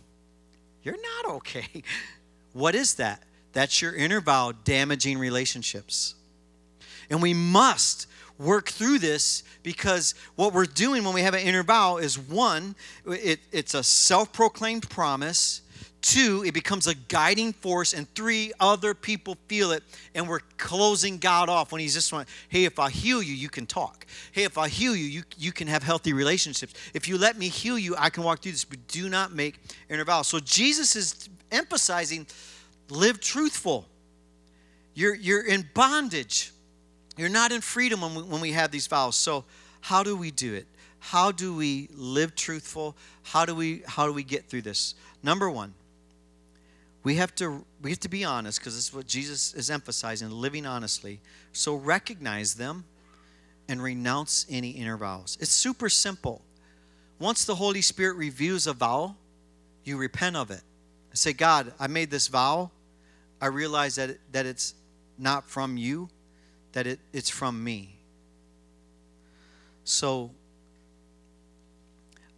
you're 0.82 1.00
not 1.00 1.34
okay. 1.36 1.82
What 2.52 2.74
is 2.74 2.96
that? 2.96 3.22
That's 3.54 3.80
your 3.80 3.94
inner 3.94 4.20
vow 4.20 4.52
damaging 4.52 5.18
relationships. 5.18 6.16
And 7.10 7.22
we 7.22 7.34
must 7.34 8.06
work 8.38 8.68
through 8.68 8.98
this 8.98 9.42
because 9.62 10.14
what 10.34 10.52
we're 10.52 10.66
doing 10.66 11.04
when 11.04 11.14
we 11.14 11.22
have 11.22 11.34
an 11.34 11.40
inner 11.40 11.62
vow 11.62 11.98
is 11.98 12.18
one, 12.18 12.74
it, 13.06 13.40
it's 13.52 13.74
a 13.74 13.82
self 13.82 14.32
proclaimed 14.32 14.88
promise. 14.90 15.62
Two, 16.00 16.42
it 16.44 16.52
becomes 16.52 16.88
a 16.88 16.96
guiding 16.96 17.52
force. 17.52 17.92
And 17.94 18.12
three, 18.16 18.52
other 18.58 18.92
people 18.92 19.36
feel 19.46 19.70
it. 19.70 19.84
And 20.16 20.28
we're 20.28 20.40
closing 20.58 21.18
God 21.18 21.48
off 21.48 21.70
when 21.70 21.80
He's 21.80 21.94
just 21.94 22.12
like, 22.12 22.26
hey, 22.48 22.64
if 22.64 22.80
I 22.80 22.90
heal 22.90 23.22
you, 23.22 23.32
you 23.32 23.48
can 23.48 23.66
talk. 23.66 24.04
Hey, 24.32 24.42
if 24.42 24.58
I 24.58 24.66
heal 24.66 24.96
you, 24.96 25.04
you, 25.04 25.22
you 25.38 25.52
can 25.52 25.68
have 25.68 25.84
healthy 25.84 26.12
relationships. 26.12 26.74
If 26.92 27.06
you 27.06 27.18
let 27.18 27.38
me 27.38 27.48
heal 27.48 27.78
you, 27.78 27.94
I 27.96 28.10
can 28.10 28.24
walk 28.24 28.40
through 28.40 28.52
this. 28.52 28.64
But 28.64 28.88
do 28.88 29.08
not 29.08 29.32
make 29.32 29.60
inner 29.88 30.04
vows. 30.04 30.26
So 30.26 30.40
Jesus 30.40 30.96
is 30.96 31.28
emphasizing 31.52 32.26
live 32.90 33.20
truthful. 33.20 33.86
You're, 34.94 35.14
you're 35.14 35.46
in 35.46 35.68
bondage 35.72 36.51
you're 37.22 37.30
not 37.30 37.52
in 37.52 37.60
freedom 37.60 38.00
when 38.00 38.14
we, 38.16 38.22
when 38.22 38.40
we 38.40 38.50
have 38.50 38.72
these 38.72 38.88
vows. 38.88 39.14
So, 39.14 39.44
how 39.80 40.02
do 40.02 40.16
we 40.16 40.32
do 40.32 40.54
it? 40.54 40.66
How 40.98 41.30
do 41.30 41.54
we 41.54 41.88
live 41.94 42.34
truthful? 42.34 42.96
How 43.22 43.44
do 43.44 43.54
we 43.54 43.82
how 43.86 44.06
do 44.06 44.12
we 44.12 44.24
get 44.24 44.46
through 44.46 44.62
this? 44.62 44.96
Number 45.22 45.48
1, 45.48 45.72
we 47.04 47.14
have 47.16 47.32
to 47.36 47.64
we 47.80 47.90
have 47.90 48.00
to 48.00 48.08
be 48.08 48.24
honest 48.24 48.58
because 48.58 48.74
this 48.74 48.88
is 48.88 48.94
what 48.94 49.06
Jesus 49.06 49.54
is 49.54 49.70
emphasizing, 49.70 50.30
living 50.30 50.66
honestly. 50.66 51.20
So 51.52 51.76
recognize 51.76 52.54
them 52.54 52.84
and 53.68 53.80
renounce 53.80 54.44
any 54.50 54.70
inner 54.70 54.96
vows. 54.96 55.38
It's 55.40 55.52
super 55.52 55.88
simple. 55.88 56.42
Once 57.20 57.44
the 57.44 57.54
Holy 57.54 57.82
Spirit 57.82 58.16
reviews 58.16 58.66
a 58.66 58.72
vow, 58.72 59.14
you 59.84 59.96
repent 59.96 60.34
of 60.34 60.50
it. 60.50 60.62
Say, 61.14 61.32
God, 61.32 61.72
I 61.78 61.86
made 61.86 62.10
this 62.10 62.26
vow. 62.26 62.72
I 63.40 63.46
realize 63.46 63.94
that, 63.94 64.18
that 64.32 64.44
it's 64.44 64.74
not 65.18 65.48
from 65.48 65.76
you 65.76 66.08
that 66.72 66.86
it, 66.86 67.00
it's 67.12 67.30
from 67.30 67.62
me. 67.62 67.96
So 69.84 70.30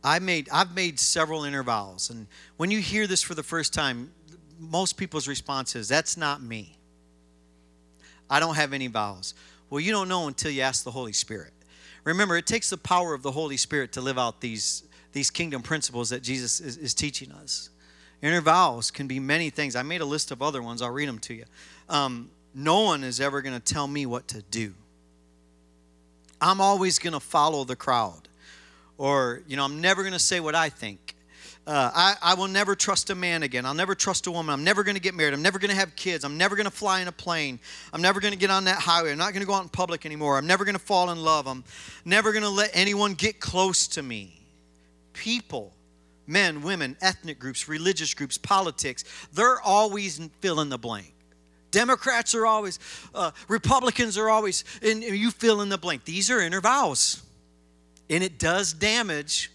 I 0.03 0.19
made 0.19 0.49
I've 0.53 0.75
made 0.75 0.99
several 0.99 1.45
inner 1.45 1.63
vows, 1.63 2.11
and 2.11 2.27
when 2.57 2.71
you 2.71 2.81
hear 2.81 3.07
this 3.07 3.23
for 3.23 3.35
the 3.35 3.43
first 3.43 3.73
time, 3.73 4.13
most 4.59 4.97
people's 4.97 5.29
response 5.29 5.77
is, 5.77 5.89
"That's 5.89 6.17
not 6.17 6.43
me." 6.43 6.77
I 8.31 8.41
don't 8.41 8.55
have 8.55 8.73
any 8.73 8.87
vows. 8.87 9.35
Well, 9.71 9.81
you 9.81 9.93
don't 9.93 10.09
know 10.09 10.29
until 10.29 10.51
you 10.51 10.63
ask 10.63 10.85
the 10.85 10.91
Holy 10.91 11.13
Spirit. 11.13 11.53
Remember, 12.05 12.37
it 12.37 12.47
takes 12.47 12.71
the 12.71 12.77
power 12.77 13.15
of 13.15 13.23
the 13.23 13.33
Holy 13.33 13.57
Spirit 13.57 13.93
to 13.93 14.01
live 14.01 14.19
out 14.19 14.41
these, 14.41 14.83
these 15.13 15.31
kingdom 15.31 15.63
principles 15.63 16.11
that 16.11 16.23
Jesus 16.23 16.61
is, 16.61 16.77
is 16.77 16.95
teaching 16.95 17.33
us. 17.33 17.71
Inner 18.23 18.41
vows 18.41 18.91
can 18.91 19.07
be 19.07 19.19
many 19.19 19.51
things. 19.51 19.77
I 19.77 19.83
made 19.83 20.01
a 20.01 20.07
list 20.07 20.31
of 20.31 20.43
other 20.43 20.63
ones. 20.63 20.81
I'll 20.81 20.91
read 20.91 21.09
them 21.09 21.19
to 21.21 21.35
you. 21.35 21.45
Um, 21.89 22.31
no 22.55 22.83
one 22.83 23.05
is 23.05 23.21
ever 23.21 23.43
going 23.43 23.59
to 23.59 23.75
tell 23.75 23.87
me 23.87 24.07
what 24.07 24.29
to 24.29 24.43
do. 24.43 24.75
I'm 26.41 26.61
always 26.61 26.99
going 26.99 27.15
to 27.15 27.21
follow 27.21 27.65
the 27.65 27.77
crowd. 27.77 28.29
Or, 28.97 29.43
you 29.49 29.57
know, 29.57 29.65
I'm 29.65 29.81
never 29.81 30.03
going 30.03 30.13
to 30.13 30.19
say 30.19 30.41
what 30.41 30.55
I 30.55 30.69
think. 30.69 31.15
Uh, 31.67 31.91
I, 31.95 32.15
I 32.21 32.35
will 32.35 32.49
never 32.49 32.75
trust 32.75 33.09
a 33.09 33.15
man 33.15 33.43
again. 33.43 33.65
I'll 33.65 33.75
never 33.75 33.95
trust 33.95 34.27
a 34.27 34.31
woman. 34.31 34.53
I'm 34.53 34.65
never 34.65 34.85
going 34.85 34.97
to 34.97 35.01
get 35.01 35.15
married. 35.15 35.33
I'm 35.33 35.41
never 35.41 35.59
going 35.59 35.71
to 35.71 35.77
have 35.77 35.97
kids. 35.97 36.23
I'm 36.23 36.37
never 36.37 36.57
going 36.57 36.67
to 36.67 36.71
fly 36.71 37.01
in 37.01 37.09
a 37.09 37.13
plane. 37.13 37.59
I'm 37.93 38.03
never 38.03 38.21
going 38.21 38.33
to 38.33 38.39
get 38.39 38.51
on 38.51 38.65
that 38.65 38.79
highway. 38.79 39.11
I'm 39.11 39.19
not 39.19 39.33
going 39.33 39.41
to 39.41 39.47
go 39.47 39.55
out 39.55 39.63
in 39.63 39.71
public 39.71 40.05
anymore. 40.05 40.37
I'm 40.37 40.47
never 40.47 40.67
going 40.67 40.75
to 40.75 40.83
fall 40.83 41.11
in 41.11 41.23
love. 41.23 41.47
I'm 41.47 41.65
never 42.05 42.33
going 42.33 42.45
to 42.45 42.51
let 42.51 42.71
anyone 42.75 43.15
get 43.15 43.41
close 43.41 43.89
to 43.89 44.03
me. 44.03 44.43
People, 45.15 45.73
men, 46.27 46.61
women, 46.61 46.99
ethnic 47.01 47.39
groups, 47.39 47.67
religious 47.67 48.13
groups, 48.13 48.37
politics, 48.37 49.05
they're 49.33 49.61
always 49.63 50.21
fill 50.41 50.61
in 50.61 50.69
the 50.69 50.79
blank. 50.79 51.14
Democrats 51.75 52.35
are 52.35 52.47
always, 52.47 52.79
uh, 53.15 53.33
Republicans 53.49 54.17
are 54.17 54.31
always, 54.31 54.65
and 54.81 55.03
you 55.03 55.31
fill 55.31 55.61
in 55.61 55.69
the 55.69 55.77
blank. 55.77 56.05
These 56.05 56.31
are 56.31 56.41
inner 56.41 56.61
vows. 56.61 57.23
And 58.09 58.23
it 58.23 58.39
does 58.39 58.73
damage 58.73 59.51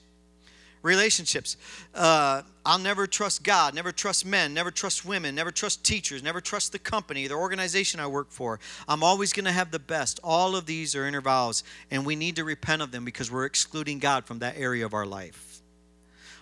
relationships. 0.82 1.58
Uh, 1.95 2.41
I'll 2.65 2.79
never 2.79 3.08
trust 3.08 3.43
God, 3.43 3.73
never 3.73 3.91
trust 3.91 4.25
men, 4.25 4.53
never 4.53 4.69
trust 4.69 5.05
women, 5.05 5.34
never 5.34 5.51
trust 5.51 5.84
teachers, 5.84 6.21
never 6.21 6.41
trust 6.41 6.71
the 6.71 6.79
company, 6.79 7.27
the 7.27 7.36
organization 7.36 7.99
I 7.99 8.08
work 8.08 8.32
for. 8.32 8.60
I'm 8.88 9.03
always 9.03 9.34
going 9.34 9.45
to 9.45 9.51
have 9.51 9.71
the 9.71 9.79
best. 9.79 10.19
All 10.23 10.55
of 10.55 10.65
these 10.65 10.95
are 10.95 11.05
inner 11.05 11.21
vows, 11.21 11.63
and 11.89 12.05
we 12.05 12.15
need 12.15 12.36
to 12.36 12.43
repent 12.43 12.82
of 12.82 12.91
them 12.91 13.05
because 13.05 13.32
we're 13.32 13.45
excluding 13.45 13.99
God 13.99 14.25
from 14.25 14.39
that 14.39 14.58
area 14.58 14.86
of 14.86 14.93
our 14.93 15.05
life. 15.05 15.62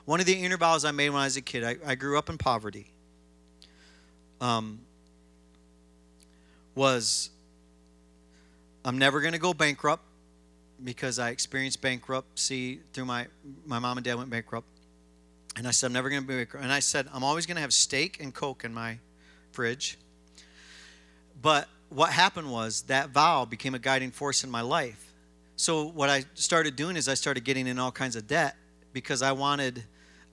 One 0.06 0.20
of 0.20 0.26
the 0.26 0.34
inner 0.34 0.58
vows 0.58 0.86
I 0.86 0.92
made 0.92 1.10
when 1.10 1.22
I 1.22 1.26
was 1.26 1.38
a 1.38 1.42
kid, 1.42 1.64
I, 1.64 1.76
I 1.86 1.96
grew 1.96 2.18
up 2.18 2.30
in 2.30 2.38
poverty. 2.38 2.88
Um, 4.40 4.80
was 6.78 7.32
I'm 8.86 9.00
never 9.00 9.20
going 9.20 9.34
to 9.34 9.40
go 9.40 9.54
bankrupt 9.54 10.04
because 10.84 11.18
I 11.18 11.32
experienced 11.32 11.82
bankruptcy 11.82 12.80
through 12.94 13.06
my 13.06 13.28
my 13.66 13.80
mom 13.80 13.98
and 13.98 14.06
dad 14.06 14.16
went 14.16 14.30
bankrupt. 14.30 14.68
And 15.58 15.68
I 15.68 15.72
said 15.72 15.88
I'm 15.88 15.94
never 15.94 16.10
going 16.10 16.22
to 16.22 16.28
be 16.28 16.36
bankrupt. 16.36 16.64
And 16.64 16.72
I 16.72 16.80
said 16.80 17.08
I'm 17.12 17.24
always 17.24 17.46
going 17.48 17.56
to 17.56 17.62
have 17.62 17.74
steak 17.74 18.22
and 18.22 18.34
coke 18.34 18.64
in 18.64 18.74
my 18.74 19.00
fridge. 19.52 19.98
But 21.42 21.68
what 21.90 22.12
happened 22.12 22.52
was 22.52 22.84
that 22.84 23.10
vow 23.10 23.46
became 23.46 23.74
a 23.74 23.80
guiding 23.80 24.12
force 24.12 24.44
in 24.44 24.52
my 24.52 24.62
life. 24.62 25.14
So 25.56 25.86
what 25.86 26.10
I 26.10 26.26
started 26.36 26.76
doing 26.76 26.96
is 26.96 27.10
I 27.10 27.16
started 27.16 27.44
getting 27.44 27.66
in 27.66 27.80
all 27.80 27.92
kinds 27.92 28.16
of 28.16 28.28
debt 28.28 28.56
because 28.94 29.24
I 29.24 29.32
wanted 29.32 29.84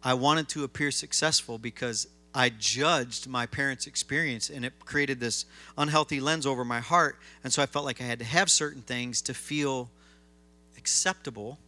I 0.02 0.12
wanted 0.12 0.48
to 0.50 0.64
appear 0.64 0.90
successful 0.90 1.56
because 1.56 2.06
I 2.34 2.48
judged 2.48 3.28
my 3.28 3.46
parents' 3.46 3.86
experience 3.86 4.50
and 4.50 4.64
it 4.64 4.72
created 4.84 5.20
this 5.20 5.46
unhealthy 5.78 6.18
lens 6.18 6.46
over 6.46 6.64
my 6.64 6.80
heart. 6.80 7.18
And 7.44 7.52
so 7.52 7.62
I 7.62 7.66
felt 7.66 7.84
like 7.84 8.00
I 8.00 8.04
had 8.04 8.18
to 8.18 8.24
have 8.24 8.50
certain 8.50 8.82
things 8.82 9.22
to 9.22 9.34
feel 9.34 9.88
acceptable. 10.76 11.58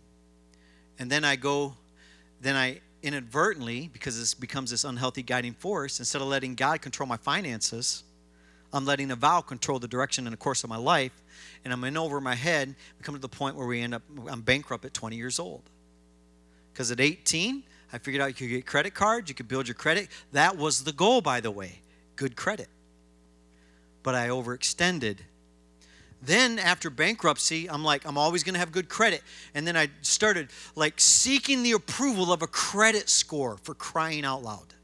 And 0.99 1.11
then 1.11 1.25
I 1.25 1.37
go, 1.37 1.75
then 2.41 2.57
I 2.57 2.81
inadvertently, 3.03 3.89
because 3.93 4.19
this 4.19 4.35
becomes 4.35 4.73
this 4.73 4.83
unhealthy 4.83 5.23
guiding 5.23 5.53
force, 5.53 6.01
instead 6.01 6.21
of 6.21 6.27
letting 6.27 6.57
God 6.57 6.83
control 6.83 7.07
my 7.07 7.17
finances, 7.17 8.03
I'm 8.73 8.85
letting 8.85 9.13
a 9.13 9.17
vow 9.17 9.41
control 9.43 9.79
the 9.79 9.87
direction 9.87 10.27
and 10.27 10.33
the 10.33 10.39
course 10.39 10.65
of 10.65 10.71
my 10.71 10.77
life. 10.77 11.13
And 11.65 11.73
I'm 11.73 11.85
in 11.85 11.97
over 11.97 12.21
my 12.21 12.35
head. 12.35 12.69
We 12.99 13.03
come 13.05 13.15
to 13.15 13.21
the 13.21 13.29
point 13.29 13.57
where 13.57 13.67
we 13.67 13.81
end 13.81 13.95
up, 13.95 14.03
I'm 14.29 14.41
bankrupt 14.41 14.85
at 14.85 14.93
20 14.93 15.17
years 15.17 15.39
old. 15.39 15.63
Because 16.73 16.91
at 16.91 17.01
18, 17.01 17.63
I 17.92 17.99
figured 17.99 18.22
out 18.22 18.29
you 18.29 18.35
could 18.35 18.49
get 18.49 18.66
credit 18.66 18.94
cards, 18.94 19.29
you 19.29 19.35
could 19.35 19.49
build 19.49 19.68
your 19.68 19.75
credit. 19.75 20.09
That 20.33 20.57
was 20.57 20.85
the 20.85 20.92
goal, 20.92 21.20
by 21.20 21.40
the 21.40 21.51
way 21.51 21.81
good 22.16 22.35
credit. 22.35 22.68
But 24.03 24.14
I 24.14 24.29
overextended. 24.29 25.18
Then 26.22 26.59
after 26.59 26.90
bankruptcy, 26.90 27.68
I'm 27.68 27.85
like, 27.85 28.07
I'm 28.07 28.18
always 28.18 28.42
going 28.42 28.55
to 28.55 28.59
have 28.59 28.72
good 28.72 28.88
credit. 28.88 29.22
And 29.55 29.66
then 29.66 29.77
I 29.77 29.90
started 30.01 30.49
like 30.75 30.94
seeking 30.96 31.62
the 31.62 31.72
approval 31.72 32.33
of 32.33 32.42
a 32.42 32.46
credit 32.46 33.09
score 33.09 33.59
for 33.62 33.75
crying 33.75 34.25
out 34.25 34.42
loud. 34.42 34.75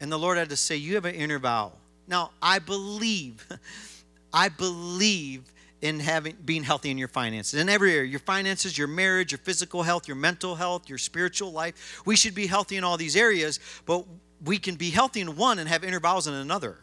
And 0.00 0.12
the 0.12 0.18
Lord 0.18 0.36
had 0.36 0.50
to 0.50 0.56
say, 0.56 0.76
You 0.76 0.96
have 0.96 1.04
an 1.04 1.14
inner 1.14 1.38
vow. 1.38 1.72
Now, 2.06 2.32
I 2.42 2.58
believe, 2.58 3.46
I 4.32 4.48
believe 4.48 5.50
in 5.82 6.00
having 6.00 6.36
being 6.44 6.62
healthy 6.62 6.90
in 6.90 6.98
your 6.98 7.08
finances. 7.08 7.60
In 7.60 7.68
every 7.68 7.92
area 7.94 8.08
your 8.08 8.20
finances 8.20 8.76
your 8.78 8.88
marriage 8.88 9.32
your 9.32 9.38
physical 9.38 9.82
health 9.82 10.08
your 10.08 10.16
mental 10.16 10.54
health 10.54 10.88
your 10.88 10.98
spiritual 10.98 11.52
life 11.52 12.02
we 12.06 12.16
should 12.16 12.34
be 12.34 12.46
healthy 12.46 12.76
in 12.76 12.84
all 12.84 12.96
these 12.96 13.16
areas 13.16 13.60
but 13.84 14.04
we 14.44 14.58
can 14.58 14.76
be 14.76 14.90
healthy 14.90 15.20
in 15.20 15.36
one 15.36 15.58
and 15.58 15.68
have 15.68 15.84
inner 15.84 16.00
vows 16.00 16.26
in 16.26 16.34
another. 16.34 16.78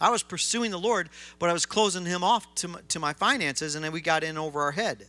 I 0.00 0.10
was 0.10 0.22
pursuing 0.22 0.70
the 0.70 0.78
lord 0.78 1.08
but 1.38 1.48
i 1.48 1.52
was 1.52 1.66
closing 1.66 2.04
him 2.04 2.22
off 2.22 2.54
to 2.56 2.68
my, 2.68 2.80
to 2.88 3.00
my 3.00 3.12
finances 3.12 3.74
and 3.74 3.84
then 3.84 3.92
we 3.92 4.00
got 4.00 4.22
in 4.22 4.36
over 4.36 4.60
our 4.60 4.72
head. 4.72 5.06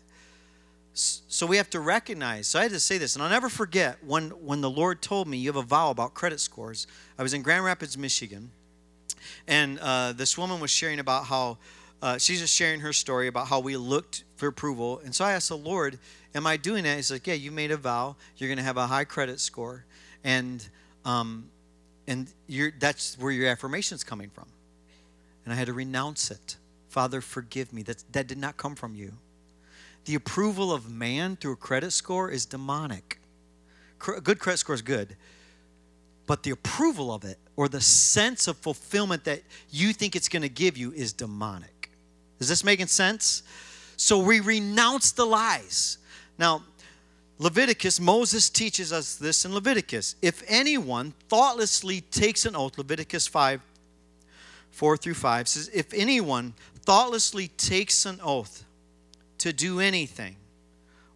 So 0.94 1.46
we 1.46 1.58
have 1.58 1.70
to 1.72 1.80
recognize 1.82 2.48
so 2.48 2.58
i 2.60 2.64
had 2.64 2.72
to 2.72 2.80
say 2.80 2.98
this 2.98 3.16
and 3.16 3.24
i'll 3.24 3.30
never 3.30 3.50
forget 3.50 3.98
when 4.04 4.30
when 4.30 4.62
the 4.62 4.70
lord 4.70 5.02
told 5.02 5.28
me 5.28 5.38
you 5.38 5.50
have 5.50 5.58
a 5.58 5.62
vow 5.62 5.90
about 5.92 6.14
credit 6.14 6.40
scores. 6.40 6.88
I 7.18 7.24
was 7.24 7.34
in 7.34 7.42
grand 7.42 7.66
rapids 7.66 7.98
michigan 7.98 8.52
and 9.48 9.80
uh, 9.80 10.14
this 10.14 10.38
woman 10.38 10.60
was 10.60 10.72
sharing 10.72 11.00
about 11.00 11.26
how 11.26 11.58
uh, 12.02 12.18
she's 12.18 12.40
just 12.40 12.56
sharing 12.56 12.80
her 12.80 12.94
story 12.94 13.28
about 13.28 13.48
how 13.48 13.60
we 13.60 13.76
looked 13.76 14.24
for 14.36 14.48
approval. 14.48 15.02
And 15.04 15.14
so 15.14 15.26
I 15.26 15.34
asked 15.34 15.50
the 15.50 15.58
Lord, 15.58 16.00
Am 16.36 16.46
I 16.46 16.58
doing 16.58 16.84
that? 16.84 16.96
He's 16.96 17.12
like, 17.12 17.28
Yeah, 17.28 17.34
you 17.34 17.52
made 17.52 17.72
a 17.72 17.78
vow. 17.78 18.16
You're 18.38 18.48
going 18.48 18.58
to 18.58 18.64
have 18.64 18.78
a 18.78 18.88
high 18.88 19.04
credit 19.04 19.40
score. 19.40 19.86
And, 20.24 20.68
um, 21.06 21.50
and 22.08 22.28
you're, 22.48 22.72
that's 22.78 23.18
where 23.18 23.32
your 23.32 23.50
affirmation 23.50 23.96
is 23.96 24.04
coming 24.04 24.30
from. 24.30 24.46
And 25.44 25.54
I 25.54 25.58
had 25.58 25.68
to 25.68 25.74
renounce 25.74 26.32
it. 26.32 26.58
Father, 26.90 27.22
forgive 27.22 27.74
me. 27.74 27.84
That, 27.84 28.04
that 28.12 28.28
did 28.28 28.38
not 28.38 28.58
come 28.58 28.76
from 28.76 28.96
you. 28.96 29.14
The 30.06 30.16
approval 30.16 30.72
of 30.72 30.90
man 30.90 31.36
through 31.36 31.54
a 31.54 31.58
credit 31.58 31.92
score 31.92 32.32
is 32.32 32.46
demonic. 32.46 33.20
A 34.08 34.22
good 34.22 34.40
credit 34.40 34.58
score 34.58 34.76
is 34.76 34.82
good, 34.82 35.16
but 36.26 36.44
the 36.44 36.52
approval 36.52 37.14
of 37.14 37.26
it 37.26 37.38
or 37.56 37.68
the 37.68 37.82
sense 37.82 38.48
of 38.48 38.58
fulfillment 38.58 39.26
that 39.26 39.42
you 39.70 39.92
think 39.92 40.16
it's 40.16 40.30
going 40.30 40.42
to 40.42 40.50
give 40.50 40.78
you 40.78 40.94
is 40.94 41.12
demonic. 41.12 41.79
Is 42.40 42.48
this 42.48 42.64
making 42.64 42.88
sense? 42.88 43.44
So 43.98 44.20
we 44.20 44.40
renounce 44.40 45.12
the 45.12 45.26
lies. 45.26 45.98
Now, 46.38 46.64
Leviticus, 47.38 48.00
Moses 48.00 48.50
teaches 48.50 48.92
us 48.92 49.16
this 49.16 49.46
in 49.46 49.54
Leviticus. 49.54 50.16
If 50.22 50.44
anyone 50.48 51.14
thoughtlessly 51.30 52.02
takes 52.02 52.46
an 52.46 52.56
oath, 52.56 52.78
Leviticus 52.78 53.28
5, 53.28 53.62
4 54.72 54.98
through 54.98 55.14
5 55.14 55.48
says, 55.48 55.70
If 55.74 55.94
anyone 55.94 56.54
thoughtlessly 56.84 57.48
takes 57.50 58.06
an 58.06 58.20
oath 58.24 58.66
to 59.40 59.54
do 59.54 59.80
anything, 59.80 60.36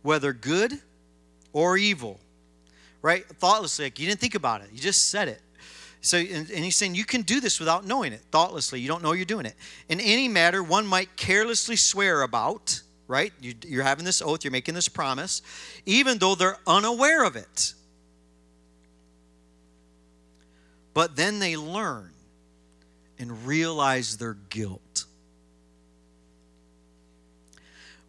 whether 0.01 0.33
good 0.33 0.79
or 1.51 1.77
evil, 1.77 2.19
right? 3.01 3.25
Thoughtlessly, 3.25 3.85
like 3.85 3.99
you 3.99 4.07
didn't 4.07 4.21
think 4.21 4.35
about 4.35 4.61
it, 4.61 4.69
you 4.71 4.79
just 4.79 5.09
said 5.09 5.27
it. 5.27 5.41
So, 6.03 6.17
and, 6.17 6.51
and, 6.51 6.65
he's 6.65 6.75
saying 6.75 6.95
you 6.95 7.05
can 7.05 7.21
do 7.21 7.39
this 7.39 7.61
without 7.61 7.85
knowing 7.85 8.11
it, 8.11 8.19
thoughtlessly. 8.29 8.81
You 8.81 8.89
don't 8.89 9.01
know 9.01 9.13
you're 9.13 9.23
doing 9.23 9.45
it. 9.45 9.55
In 9.87 10.01
any 10.01 10.27
matter, 10.27 10.61
one 10.61 10.85
might 10.85 11.15
carelessly 11.15 11.77
swear 11.77 12.23
about, 12.23 12.81
right? 13.07 13.31
You, 13.39 13.53
you're 13.65 13.85
having 13.85 14.03
this 14.03 14.21
oath, 14.21 14.43
you're 14.43 14.51
making 14.51 14.75
this 14.75 14.89
promise, 14.89 15.41
even 15.85 16.17
though 16.17 16.35
they're 16.35 16.57
unaware 16.67 17.23
of 17.23 17.37
it. 17.37 17.73
But 20.93 21.15
then 21.15 21.39
they 21.39 21.55
learn 21.55 22.11
and 23.17 23.47
realize 23.47 24.17
their 24.17 24.33
guilt. 24.33 25.05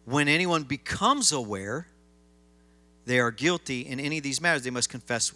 When 0.03 0.27
anyone 0.27 0.63
becomes 0.63 1.31
aware 1.31 1.87
they 3.05 3.19
are 3.19 3.31
guilty 3.31 3.81
in 3.81 4.01
any 4.01 4.17
of 4.17 4.23
these 4.23 4.41
matters, 4.41 4.63
they 4.63 4.69
must 4.69 4.89
confess, 4.89 5.31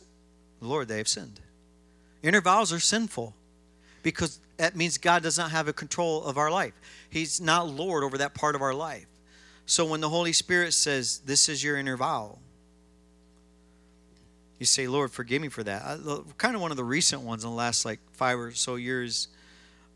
Lord, 0.59 0.89
they 0.89 0.97
have 0.97 1.07
sinned. 1.07 1.39
Inner 2.21 2.41
vows 2.41 2.73
are 2.73 2.79
sinful 2.79 3.33
because 4.03 4.39
that 4.57 4.75
means 4.75 4.97
God 4.97 5.23
does 5.23 5.37
not 5.37 5.51
have 5.51 5.67
a 5.67 5.73
control 5.73 6.23
of 6.23 6.37
our 6.37 6.51
life. 6.51 6.73
He's 7.09 7.39
not 7.39 7.67
Lord 7.67 8.03
over 8.03 8.17
that 8.17 8.33
part 8.33 8.55
of 8.55 8.61
our 8.61 8.73
life. 8.73 9.07
So 9.65 9.85
when 9.85 10.01
the 10.01 10.09
Holy 10.09 10.33
Spirit 10.33 10.73
says, 10.73 11.19
This 11.19 11.47
is 11.47 11.63
your 11.63 11.77
inner 11.77 11.95
vow, 11.95 12.39
you 14.59 14.65
say, 14.65 14.87
Lord, 14.87 15.11
forgive 15.11 15.41
me 15.41 15.47
for 15.47 15.63
that. 15.63 15.83
I, 15.83 15.97
kind 16.37 16.55
of 16.55 16.61
one 16.61 16.71
of 16.71 16.77
the 16.77 16.83
recent 16.83 17.21
ones 17.21 17.45
in 17.45 17.49
the 17.49 17.55
last 17.55 17.85
like 17.85 17.99
five 18.11 18.37
or 18.37 18.51
so 18.51 18.75
years. 18.75 19.29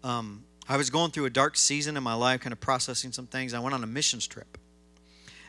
Um, 0.04 0.46
I 0.70 0.78
was 0.78 0.90
going 0.90 1.12
through 1.12 1.26
a 1.26 1.30
dark 1.30 1.58
season 1.58 1.98
in 1.98 2.04
my 2.04 2.14
life, 2.14 2.40
kind 2.40 2.54
of 2.54 2.62
processing 2.62 3.12
some 3.12 3.28
things. 3.28 3.54
I 3.54 3.60
went 3.60 3.74
on 3.74 3.84
a 3.84 3.88
missions 3.88 4.26
trip. 4.26 4.58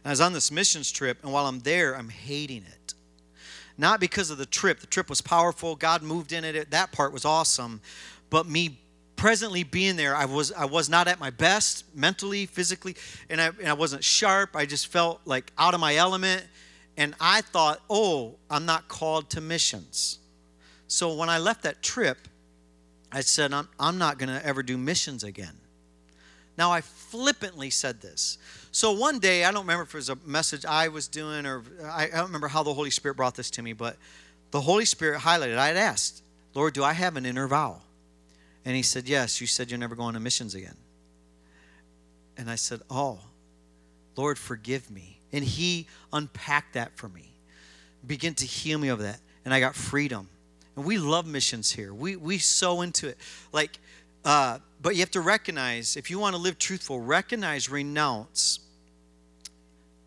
And 0.02 0.06
I 0.06 0.10
was 0.10 0.20
on 0.20 0.32
this 0.32 0.50
missions 0.50 0.90
trip, 0.90 1.18
and 1.22 1.32
while 1.32 1.46
I'm 1.46 1.60
there, 1.60 1.96
I'm 1.96 2.08
hating 2.08 2.64
it 2.64 2.84
not 3.76 4.00
because 4.00 4.30
of 4.30 4.38
the 4.38 4.46
trip. 4.46 4.80
The 4.80 4.87
trip 4.87 5.08
was 5.08 5.20
powerful. 5.20 5.76
God 5.76 6.02
moved 6.02 6.32
in 6.32 6.44
it. 6.44 6.70
That 6.70 6.92
part 6.92 7.12
was 7.12 7.24
awesome. 7.24 7.80
But 8.30 8.46
me 8.46 8.78
presently 9.16 9.62
being 9.62 9.96
there, 9.96 10.14
I 10.14 10.24
was 10.24 10.52
I 10.52 10.64
was 10.64 10.88
not 10.88 11.08
at 11.08 11.18
my 11.20 11.30
best 11.30 11.84
mentally, 11.94 12.46
physically, 12.46 12.96
and 13.30 13.40
I, 13.40 13.46
and 13.46 13.68
I 13.68 13.74
wasn't 13.74 14.04
sharp. 14.04 14.56
I 14.56 14.66
just 14.66 14.88
felt 14.88 15.20
like 15.24 15.52
out 15.58 15.74
of 15.74 15.80
my 15.80 15.96
element, 15.96 16.44
and 16.96 17.14
I 17.20 17.40
thought, 17.40 17.80
oh, 17.90 18.37
I'm 18.50 18.66
not 18.66 18.88
called 18.88 19.30
to 19.30 19.40
missions. 19.40 20.18
So 20.87 21.14
when 21.14 21.28
I 21.28 21.38
left 21.38 21.62
that 21.62 21.82
trip, 21.82 22.28
I 23.10 23.20
said, 23.20 23.52
I'm, 23.52 23.68
I'm 23.78 23.98
not 23.98 24.18
going 24.18 24.28
to 24.28 24.44
ever 24.44 24.62
do 24.62 24.76
missions 24.76 25.24
again. 25.24 25.56
Now, 26.56 26.70
I 26.70 26.80
flippantly 26.82 27.70
said 27.70 28.00
this. 28.00 28.38
So 28.74 28.90
one 28.90 29.20
day, 29.20 29.44
I 29.44 29.52
don't 29.52 29.60
remember 29.60 29.84
if 29.84 29.90
it 29.90 29.98
was 29.98 30.08
a 30.08 30.18
message 30.26 30.64
I 30.64 30.88
was 30.88 31.06
doing 31.06 31.46
or 31.46 31.62
I, 31.84 32.06
I 32.06 32.16
don't 32.16 32.24
remember 32.24 32.48
how 32.48 32.64
the 32.64 32.74
Holy 32.74 32.90
Spirit 32.90 33.14
brought 33.16 33.37
this 33.37 33.48
to 33.50 33.62
me, 33.62 33.72
but 33.72 33.96
the 34.50 34.60
Holy 34.60 34.84
Spirit 34.84 35.20
highlighted. 35.20 35.58
I 35.58 35.68
had 35.68 35.76
asked, 35.76 36.24
Lord, 36.54 36.74
do 36.74 36.82
I 36.82 36.92
have 36.92 37.16
an 37.16 37.24
inner 37.24 37.46
vow? 37.46 37.82
And 38.64 38.74
he 38.74 38.82
said, 38.82 39.08
Yes, 39.08 39.40
you 39.40 39.46
said 39.46 39.70
you're 39.70 39.78
never 39.78 39.94
going 39.94 40.14
to 40.14 40.20
missions 40.20 40.56
again. 40.56 40.74
And 42.37 42.50
I 42.50 42.56
said, 42.56 42.80
Oh, 42.90 43.20
Lord, 44.16 44.38
forgive 44.38 44.90
me. 44.90 45.20
And 45.32 45.44
he 45.44 45.87
unpacked 46.12 46.74
that 46.74 46.96
for 46.96 47.08
me, 47.08 47.30
began 48.04 48.34
to 48.34 48.44
heal 48.44 48.80
me 48.80 48.88
of 48.88 48.98
that. 48.98 49.20
And 49.44 49.54
I 49.54 49.60
got 49.60 49.76
freedom. 49.76 50.28
And 50.74 50.84
we 50.84 50.98
love 50.98 51.28
missions 51.28 51.70
here. 51.70 51.94
We, 51.94 52.16
we 52.16 52.38
so 52.38 52.80
into 52.80 53.06
it. 53.06 53.18
Like, 53.52 53.78
uh, 54.24 54.58
but 54.82 54.96
you 54.96 55.00
have 55.00 55.12
to 55.12 55.20
recognize, 55.20 55.96
if 55.96 56.10
you 56.10 56.18
want 56.18 56.34
to 56.34 56.42
live 56.42 56.58
truthful, 56.58 57.00
recognize, 57.00 57.70
renounce 57.70 58.58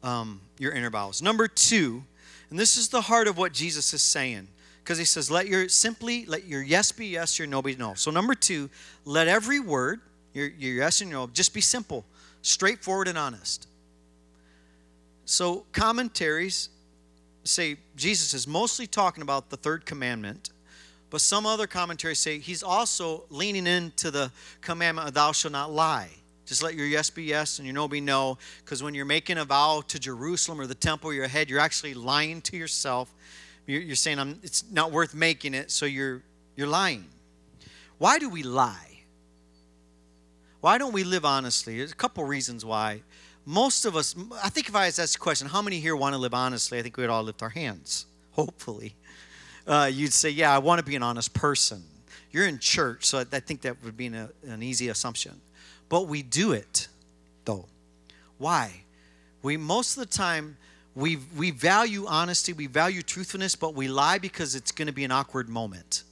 um, 0.08 0.40
your 0.58 0.72
inner 0.72 0.90
vows. 0.90 1.22
Number 1.22 1.50
two, 1.50 2.02
and 2.50 2.58
this 2.58 2.78
is 2.78 2.88
the 2.88 3.02
heart 3.02 3.28
of 3.28 3.38
what 3.38 3.52
Jesus 3.52 3.94
is 3.94 4.02
saying 4.02 4.48
because 4.82 4.98
he 4.98 5.04
says, 5.04 5.30
let 5.30 5.48
your 5.48 5.68
simply 5.68 6.26
let 6.26 6.48
your 6.48 6.62
yes 6.62 6.94
be 6.94 7.08
yes, 7.08 7.38
your 7.38 7.48
no 7.48 7.62
be 7.62 7.76
no. 7.76 7.94
So 7.94 8.10
number 8.10 8.34
two, 8.34 8.70
let 9.04 9.28
every 9.28 9.60
word, 9.60 10.00
your, 10.34 10.48
your 10.48 10.76
yes 10.76 11.02
and 11.02 11.10
your 11.10 11.28
no, 11.28 11.34
just 11.34 11.54
be 11.54 11.60
simple, 11.60 12.06
straightforward, 12.42 13.10
and 13.10 13.18
honest. 13.18 13.68
So 15.26 15.66
commentaries 15.74 16.70
say 17.44 17.76
Jesus 17.98 18.34
is 18.34 18.48
mostly 18.48 18.88
talking 18.88 19.24
about 19.24 19.50
the 19.50 19.58
third 19.58 19.86
commandment, 19.86 20.52
but 21.10 21.20
some 21.20 21.46
other 21.46 21.68
commentaries 21.68 22.20
say 22.20 22.40
he's 22.40 22.64
also 22.64 23.24
leaning 23.30 23.68
into 23.68 24.10
the 24.10 24.32
commandment 24.62 25.10
of 25.10 25.14
thou 25.14 25.34
shalt 25.34 25.52
not 25.52 25.70
lie. 25.70 26.12
Just 26.48 26.64
let 26.64 26.74
your 26.74 26.88
yes 26.88 27.12
be 27.12 27.24
yes 27.24 27.60
and 27.60 27.68
your 27.68 27.76
no 27.76 27.88
be 27.88 28.02
no. 28.02 28.40
Because 28.66 28.82
when 28.82 28.96
you're 28.96 29.06
making 29.06 29.38
a 29.38 29.46
vow 29.46 29.84
to 29.88 30.00
Jerusalem 30.00 30.60
or 30.60 30.66
the 30.66 30.74
temple 30.74 31.12
or 31.12 31.14
your 31.14 31.28
head, 31.28 31.50
you're 31.50 31.60
actually 31.60 31.94
lying 31.94 32.42
to 32.42 32.58
yourself 32.58 33.14
you're 33.68 33.96
saying 33.96 34.18
I'm, 34.18 34.40
it's 34.44 34.64
not 34.72 34.92
worth 34.92 35.14
making 35.14 35.54
it, 35.54 35.72
so 35.72 35.86
you're, 35.86 36.24
you're 36.56 36.68
lying. 36.68 37.06
Why 37.98 38.18
do 38.18 38.30
we 38.30 38.42
lie? 38.42 39.02
Why 40.62 40.78
don't 40.78 40.94
we 40.94 41.04
live 41.04 41.26
honestly? 41.26 41.78
There's 41.78 41.92
a 41.92 41.96
couple 41.96 42.24
reasons 42.24 42.64
why. 42.64 43.02
Most 43.46 43.86
of 43.86 43.96
us, 43.96 44.16
I 44.44 44.50
think 44.50 44.70
if 44.70 44.76
I 44.76 44.88
asked 44.88 45.14
the 45.14 45.20
question, 45.20 45.48
how 45.48 45.62
many 45.62 45.80
here 45.80 45.96
want 45.96 46.14
to 46.14 46.18
live 46.18 46.34
honestly? 46.34 46.80
I 46.80 46.82
think 46.82 46.98
we'd 46.98 47.08
all 47.08 47.24
lift 47.24 47.44
our 47.44 47.50
hands, 47.50 48.06
hopefully. 48.32 48.96
Uh, 49.66 49.90
you'd 49.92 50.14
say, 50.14 50.30
yeah, 50.30 50.54
I 50.54 50.60
want 50.60 50.80
to 50.80 50.86
be 50.86 50.96
an 50.96 51.04
honest 51.04 51.34
person. 51.34 51.84
You're 52.32 52.48
in 52.48 52.60
church, 52.60 53.06
so 53.06 53.20
I 53.20 53.40
think 53.40 53.62
that 53.62 53.84
would 53.84 53.98
be 53.98 54.08
an, 54.08 54.30
an 54.48 54.64
easy 54.64 54.88
assumption. 54.88 55.42
But 55.90 56.08
we 56.08 56.22
do 56.22 56.52
it, 56.52 56.88
though. 57.46 57.66
Why? 58.38 58.84
We 59.42 59.58
most 59.58 59.98
of 59.98 60.02
the 60.02 60.18
time 60.18 60.58
we, 60.96 61.18
we 61.36 61.52
value 61.52 62.06
honesty, 62.08 62.54
we 62.54 62.66
value 62.66 63.04
truthfulness, 63.04 63.56
but 63.56 63.76
we 63.76 63.88
lie 63.88 64.18
because 64.18 64.56
it's 64.56 64.72
going 64.72 64.88
to 64.88 64.94
be 64.94 65.04
an 65.04 65.12
awkward 65.12 65.48
moment. 65.48 66.04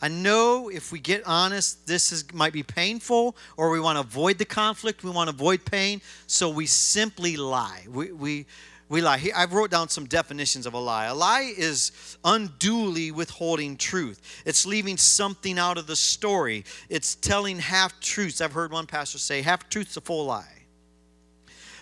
I 0.00 0.06
know 0.06 0.68
if 0.68 0.92
we 0.92 1.00
get 1.00 1.26
honest, 1.26 1.84
this 1.88 2.12
is, 2.12 2.32
might 2.32 2.52
be 2.52 2.62
painful, 2.62 3.36
or 3.56 3.70
we 3.70 3.80
want 3.80 3.96
to 3.96 4.00
avoid 4.00 4.38
the 4.38 4.44
conflict, 4.44 5.02
we 5.02 5.10
want 5.10 5.28
to 5.28 5.34
avoid 5.34 5.64
pain, 5.64 6.00
so 6.28 6.48
we 6.48 6.66
simply 6.66 7.36
lie. 7.36 7.86
We, 7.88 8.12
we, 8.12 8.46
we 8.88 9.00
lie. 9.00 9.30
I 9.34 9.44
wrote 9.46 9.70
down 9.70 9.88
some 9.88 10.06
definitions 10.06 10.66
of 10.66 10.74
a 10.74 10.78
lie. 10.78 11.06
A 11.06 11.14
lie 11.14 11.52
is 11.56 12.18
unduly 12.24 13.10
withholding 13.10 13.76
truth. 13.76 14.42
It's 14.46 14.64
leaving 14.66 14.96
something 14.96 15.58
out 15.58 15.78
of 15.78 15.86
the 15.86 15.96
story. 15.96 16.64
It's 16.88 17.14
telling 17.14 17.58
half 17.58 18.00
truths. 18.00 18.40
I've 18.40 18.52
heard 18.52 18.72
one 18.72 18.86
pastor 18.86 19.18
say, 19.18 19.42
half 19.42 19.68
truth's 19.68 19.96
a 19.96 20.00
full 20.00 20.26
lie 20.26 20.57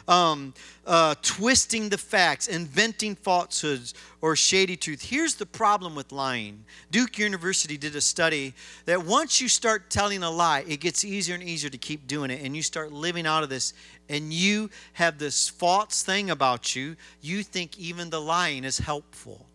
um, 0.08 0.54
uh, 0.86 1.14
twisting 1.22 1.88
the 1.88 1.98
facts, 1.98 2.46
inventing 2.46 3.16
falsehoods 3.16 3.94
or 4.20 4.36
shady 4.36 4.76
truth. 4.76 5.02
Here's 5.02 5.34
the 5.34 5.46
problem 5.46 5.94
with 5.94 6.12
lying. 6.12 6.64
Duke 6.90 7.18
University 7.18 7.76
did 7.76 7.96
a 7.96 8.00
study 8.00 8.54
that 8.84 9.04
once 9.04 9.40
you 9.40 9.48
start 9.48 9.90
telling 9.90 10.22
a 10.22 10.30
lie, 10.30 10.64
it 10.68 10.80
gets 10.80 11.04
easier 11.04 11.34
and 11.34 11.44
easier 11.44 11.70
to 11.70 11.78
keep 11.78 12.06
doing 12.06 12.30
it, 12.30 12.44
and 12.44 12.56
you 12.56 12.62
start 12.62 12.92
living 12.92 13.26
out 13.26 13.42
of 13.42 13.48
this, 13.48 13.72
and 14.08 14.32
you 14.32 14.70
have 14.94 15.18
this 15.18 15.48
false 15.48 16.02
thing 16.02 16.30
about 16.30 16.76
you. 16.76 16.96
You 17.20 17.42
think 17.42 17.78
even 17.78 18.10
the 18.10 18.20
lying 18.20 18.64
is 18.64 18.78
helpful. 18.78 19.46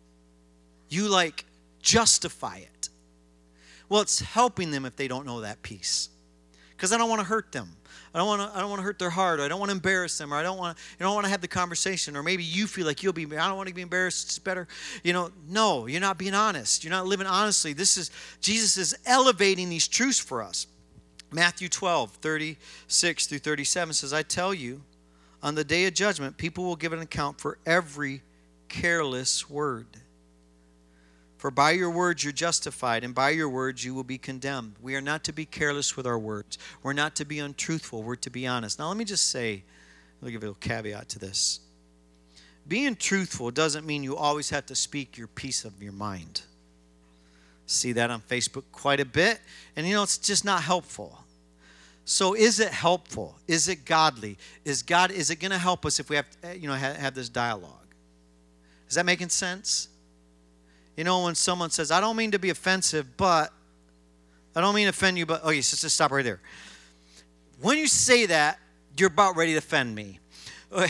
You 0.89 1.07
like 1.07 1.45
justify 1.81 2.57
it. 2.57 2.89
Well, 3.87 4.01
it's 4.01 4.19
helping 4.19 4.71
them 4.71 4.85
if 4.85 4.95
they 4.95 5.07
don't 5.07 5.25
know 5.25 5.41
that 5.41 5.61
piece. 5.61 6.09
Because 6.75 6.91
I 6.91 6.97
don't 6.97 7.09
want 7.09 7.19
to 7.19 7.27
hurt 7.27 7.51
them. 7.51 7.75
I 8.13 8.17
don't 8.17 8.27
want 8.27 8.41
to. 8.41 8.57
I 8.57 8.59
don't 8.59 8.69
want 8.69 8.79
to 8.79 8.83
hurt 8.83 8.99
their 8.99 9.09
heart. 9.09 9.39
Or 9.39 9.43
I 9.43 9.47
don't 9.47 9.59
want 9.59 9.69
to 9.69 9.75
embarrass 9.75 10.17
them. 10.17 10.33
Or 10.33 10.37
I 10.37 10.43
don't 10.43 10.57
want. 10.57 10.77
I 10.99 11.03
don't 11.03 11.13
want 11.13 11.25
to 11.25 11.31
have 11.31 11.41
the 11.41 11.47
conversation. 11.47 12.17
Or 12.17 12.23
maybe 12.23 12.43
you 12.43 12.67
feel 12.67 12.85
like 12.85 13.03
you'll 13.03 13.13
be. 13.13 13.25
I 13.25 13.47
don't 13.47 13.57
want 13.57 13.69
to 13.69 13.75
be 13.75 13.81
embarrassed. 13.81 14.27
It's 14.27 14.39
better. 14.39 14.67
You 15.03 15.13
know. 15.13 15.31
No, 15.47 15.87
you're 15.87 16.01
not 16.01 16.17
being 16.17 16.33
honest. 16.33 16.83
You're 16.83 16.91
not 16.91 17.05
living 17.05 17.27
honestly. 17.27 17.73
This 17.73 17.97
is 17.97 18.11
Jesus 18.41 18.77
is 18.77 18.97
elevating 19.05 19.69
these 19.69 19.87
truths 19.87 20.19
for 20.19 20.43
us. 20.43 20.67
Matthew 21.31 21.69
12, 21.69 22.11
36 22.11 23.27
through 23.27 23.39
37 23.39 23.93
says, 23.93 24.11
I 24.11 24.21
tell 24.21 24.53
you, 24.53 24.81
on 25.41 25.55
the 25.55 25.63
day 25.63 25.85
of 25.85 25.93
judgment, 25.93 26.37
people 26.37 26.65
will 26.65 26.75
give 26.75 26.91
an 26.91 26.99
account 26.99 27.39
for 27.39 27.57
every 27.65 28.21
careless 28.67 29.49
word. 29.49 29.87
For 31.41 31.49
by 31.49 31.71
your 31.71 31.89
words 31.89 32.23
you're 32.23 32.31
justified, 32.31 33.03
and 33.03 33.15
by 33.15 33.31
your 33.31 33.49
words 33.49 33.83
you 33.83 33.95
will 33.95 34.03
be 34.03 34.19
condemned. 34.19 34.75
We 34.79 34.93
are 34.93 35.01
not 35.01 35.23
to 35.23 35.33
be 35.33 35.43
careless 35.43 35.97
with 35.97 36.05
our 36.05 36.19
words. 36.19 36.59
We're 36.83 36.93
not 36.93 37.15
to 37.15 37.25
be 37.25 37.39
untruthful. 37.39 38.03
We're 38.03 38.15
to 38.17 38.29
be 38.29 38.45
honest. 38.45 38.77
Now, 38.77 38.89
let 38.89 38.97
me 38.97 39.05
just 39.05 39.31
say, 39.31 39.63
let 40.21 40.27
me 40.27 40.33
give 40.33 40.43
a 40.43 40.45
little 40.45 40.59
caveat 40.59 41.09
to 41.09 41.17
this. 41.17 41.61
Being 42.67 42.95
truthful 42.95 43.49
doesn't 43.49 43.87
mean 43.87 44.03
you 44.03 44.15
always 44.15 44.51
have 44.51 44.67
to 44.67 44.75
speak 44.75 45.17
your 45.17 45.25
piece 45.25 45.65
of 45.65 45.81
your 45.81 45.93
mind. 45.93 46.43
See 47.65 47.91
that 47.93 48.11
on 48.11 48.21
Facebook 48.21 48.65
quite 48.71 48.99
a 48.99 49.05
bit, 49.05 49.39
and 49.75 49.87
you 49.87 49.95
know, 49.95 50.03
it's 50.03 50.19
just 50.19 50.45
not 50.45 50.61
helpful. 50.61 51.23
So, 52.05 52.35
is 52.35 52.59
it 52.59 52.69
helpful? 52.69 53.35
Is 53.47 53.67
it 53.67 53.83
godly? 53.85 54.37
Is 54.63 54.83
God? 54.83 55.09
Is 55.09 55.31
it 55.31 55.37
going 55.37 55.49
to 55.49 55.57
help 55.57 55.87
us 55.87 55.99
if 55.99 56.07
we 56.07 56.17
have, 56.17 56.27
eh, 56.43 56.53
you 56.53 56.67
know, 56.67 56.75
have, 56.75 56.97
have 56.97 57.15
this 57.15 57.29
dialogue? 57.29 57.95
Is 58.87 58.93
that 58.93 59.07
making 59.07 59.29
sense? 59.29 59.87
You 60.95 61.03
know, 61.03 61.23
when 61.23 61.35
someone 61.35 61.69
says, 61.69 61.91
I 61.91 62.01
don't 62.01 62.15
mean 62.15 62.31
to 62.31 62.39
be 62.39 62.49
offensive, 62.49 63.17
but 63.17 63.53
I 64.55 64.61
don't 64.61 64.75
mean 64.75 64.85
to 64.85 64.89
offend 64.89 65.17
you, 65.17 65.25
but, 65.25 65.41
oh, 65.43 65.49
yes, 65.49 65.71
just 65.71 65.95
stop 65.95 66.11
right 66.11 66.23
there. 66.23 66.41
When 67.61 67.77
you 67.77 67.87
say 67.87 68.25
that, 68.25 68.59
you're 68.97 69.07
about 69.07 69.35
ready 69.35 69.53
to 69.53 69.59
offend 69.59 69.95
me. 69.95 70.19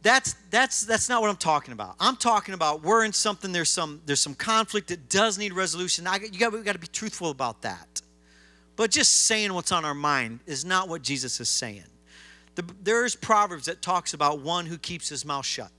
That's, 0.00 0.36
that's, 0.50 0.84
that's 0.84 1.08
not 1.08 1.20
what 1.20 1.28
I'm 1.28 1.36
talking 1.36 1.72
about. 1.72 1.96
I'm 1.98 2.16
talking 2.16 2.54
about 2.54 2.84
we're 2.84 3.04
in 3.04 3.12
something, 3.12 3.50
there's 3.50 3.68
some, 3.68 4.00
there's 4.06 4.20
some 4.20 4.34
conflict 4.34 4.88
that 4.88 5.08
does 5.08 5.38
need 5.38 5.52
resolution. 5.52 6.06
I, 6.06 6.18
you 6.18 6.38
got, 6.38 6.52
we 6.52 6.62
got 6.62 6.74
to 6.74 6.78
be 6.78 6.86
truthful 6.86 7.30
about 7.30 7.62
that. 7.62 8.00
But 8.76 8.92
just 8.92 9.26
saying 9.26 9.52
what's 9.52 9.72
on 9.72 9.84
our 9.84 9.94
mind 9.94 10.38
is 10.46 10.64
not 10.64 10.88
what 10.88 11.02
Jesus 11.02 11.40
is 11.40 11.48
saying. 11.48 11.82
The, 12.54 12.64
there's 12.80 13.16
Proverbs 13.16 13.66
that 13.66 13.82
talks 13.82 14.14
about 14.14 14.38
one 14.38 14.66
who 14.66 14.78
keeps 14.78 15.08
his 15.08 15.24
mouth 15.24 15.44
shut 15.44 15.72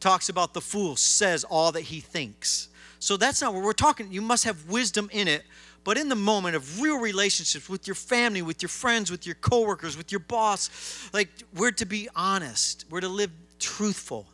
talks 0.00 0.28
about 0.28 0.54
the 0.54 0.60
fool 0.60 0.96
says 0.96 1.44
all 1.44 1.72
that 1.72 1.82
he 1.82 2.00
thinks. 2.00 2.68
So 3.00 3.16
that's 3.16 3.40
not 3.40 3.54
what 3.54 3.62
we're 3.62 3.72
talking. 3.72 4.12
You 4.12 4.22
must 4.22 4.44
have 4.44 4.68
wisdom 4.68 5.08
in 5.12 5.28
it, 5.28 5.44
but 5.84 5.96
in 5.96 6.08
the 6.08 6.16
moment 6.16 6.56
of 6.56 6.80
real 6.80 6.98
relationships 6.98 7.68
with 7.68 7.86
your 7.86 7.94
family, 7.94 8.42
with 8.42 8.62
your 8.62 8.68
friends, 8.68 9.10
with 9.10 9.26
your 9.26 9.36
coworkers, 9.36 9.96
with 9.96 10.10
your 10.10 10.20
boss, 10.20 11.08
like 11.12 11.28
we're 11.54 11.70
to 11.72 11.86
be 11.86 12.08
honest. 12.16 12.84
We're 12.90 13.00
to 13.00 13.08
live 13.08 13.30
truthful. 13.58 14.26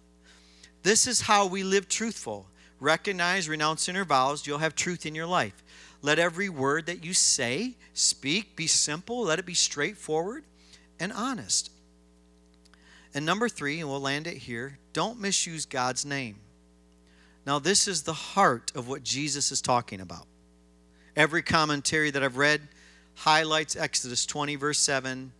This 0.82 1.06
is 1.06 1.22
how 1.22 1.46
we 1.46 1.62
live 1.62 1.88
truthful. 1.88 2.46
Recognize, 2.80 3.48
renounce 3.48 3.88
inner 3.88 4.04
vows, 4.04 4.46
you'll 4.46 4.58
have 4.58 4.74
truth 4.74 5.06
in 5.06 5.14
your 5.14 5.26
life. 5.26 5.62
Let 6.02 6.18
every 6.18 6.50
word 6.50 6.86
that 6.86 7.02
you 7.02 7.14
say, 7.14 7.76
speak, 7.94 8.56
be 8.56 8.66
simple, 8.66 9.22
let 9.22 9.38
it 9.38 9.46
be 9.46 9.54
straightforward 9.54 10.44
and 11.00 11.12
honest. 11.12 11.70
And 13.14 13.24
number 13.24 13.48
three, 13.48 13.80
and 13.80 13.88
we'll 13.88 14.00
land 14.00 14.26
it 14.26 14.36
here 14.36 14.78
don't 14.94 15.20
misuse 15.20 15.66
God's 15.66 16.06
name. 16.06 16.36
Now, 17.46 17.58
this 17.58 17.86
is 17.86 18.04
the 18.04 18.14
heart 18.14 18.72
of 18.74 18.88
what 18.88 19.02
Jesus 19.02 19.52
is 19.52 19.60
talking 19.60 20.00
about. 20.00 20.26
Every 21.14 21.42
commentary 21.42 22.10
that 22.10 22.22
I've 22.22 22.38
read 22.38 22.62
highlights 23.16 23.76
Exodus 23.76 24.24
20, 24.24 24.56
verse 24.56 24.78
7. 24.78 25.32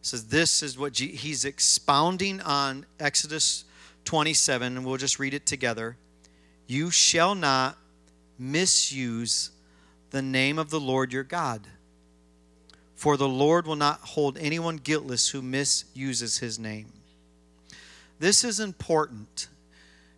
Says 0.00 0.26
this 0.26 0.62
is 0.62 0.76
what 0.76 0.98
he's 0.98 1.44
expounding 1.44 2.40
on 2.40 2.86
Exodus 2.98 3.64
27, 4.04 4.78
and 4.78 4.86
we'll 4.86 4.96
just 4.96 5.20
read 5.20 5.34
it 5.34 5.46
together. 5.46 5.96
You 6.66 6.90
shall 6.90 7.34
not 7.34 7.78
misuse 8.38 9.50
the 10.10 10.22
name 10.22 10.58
of 10.58 10.70
the 10.70 10.80
Lord 10.80 11.12
your 11.12 11.22
God. 11.22 11.68
For 12.96 13.16
the 13.16 13.28
Lord 13.28 13.66
will 13.66 13.76
not 13.76 14.00
hold 14.00 14.38
anyone 14.38 14.76
guiltless 14.76 15.28
who 15.28 15.42
misuses 15.42 16.38
his 16.38 16.58
name. 16.58 16.92
This 18.22 18.44
is 18.44 18.60
important 18.60 19.48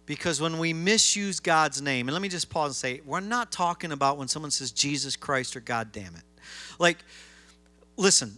because 0.04 0.38
when 0.38 0.58
we 0.58 0.74
misuse 0.74 1.40
God's 1.40 1.80
name, 1.80 2.06
and 2.06 2.12
let 2.12 2.20
me 2.20 2.28
just 2.28 2.50
pause 2.50 2.68
and 2.68 2.76
say, 2.76 3.00
we're 3.06 3.20
not 3.20 3.50
talking 3.50 3.92
about 3.92 4.18
when 4.18 4.28
someone 4.28 4.50
says 4.50 4.72
Jesus 4.72 5.16
Christ 5.16 5.56
or 5.56 5.60
God 5.60 5.90
damn 5.90 6.14
it. 6.14 6.22
Like, 6.78 6.98
listen, 7.96 8.36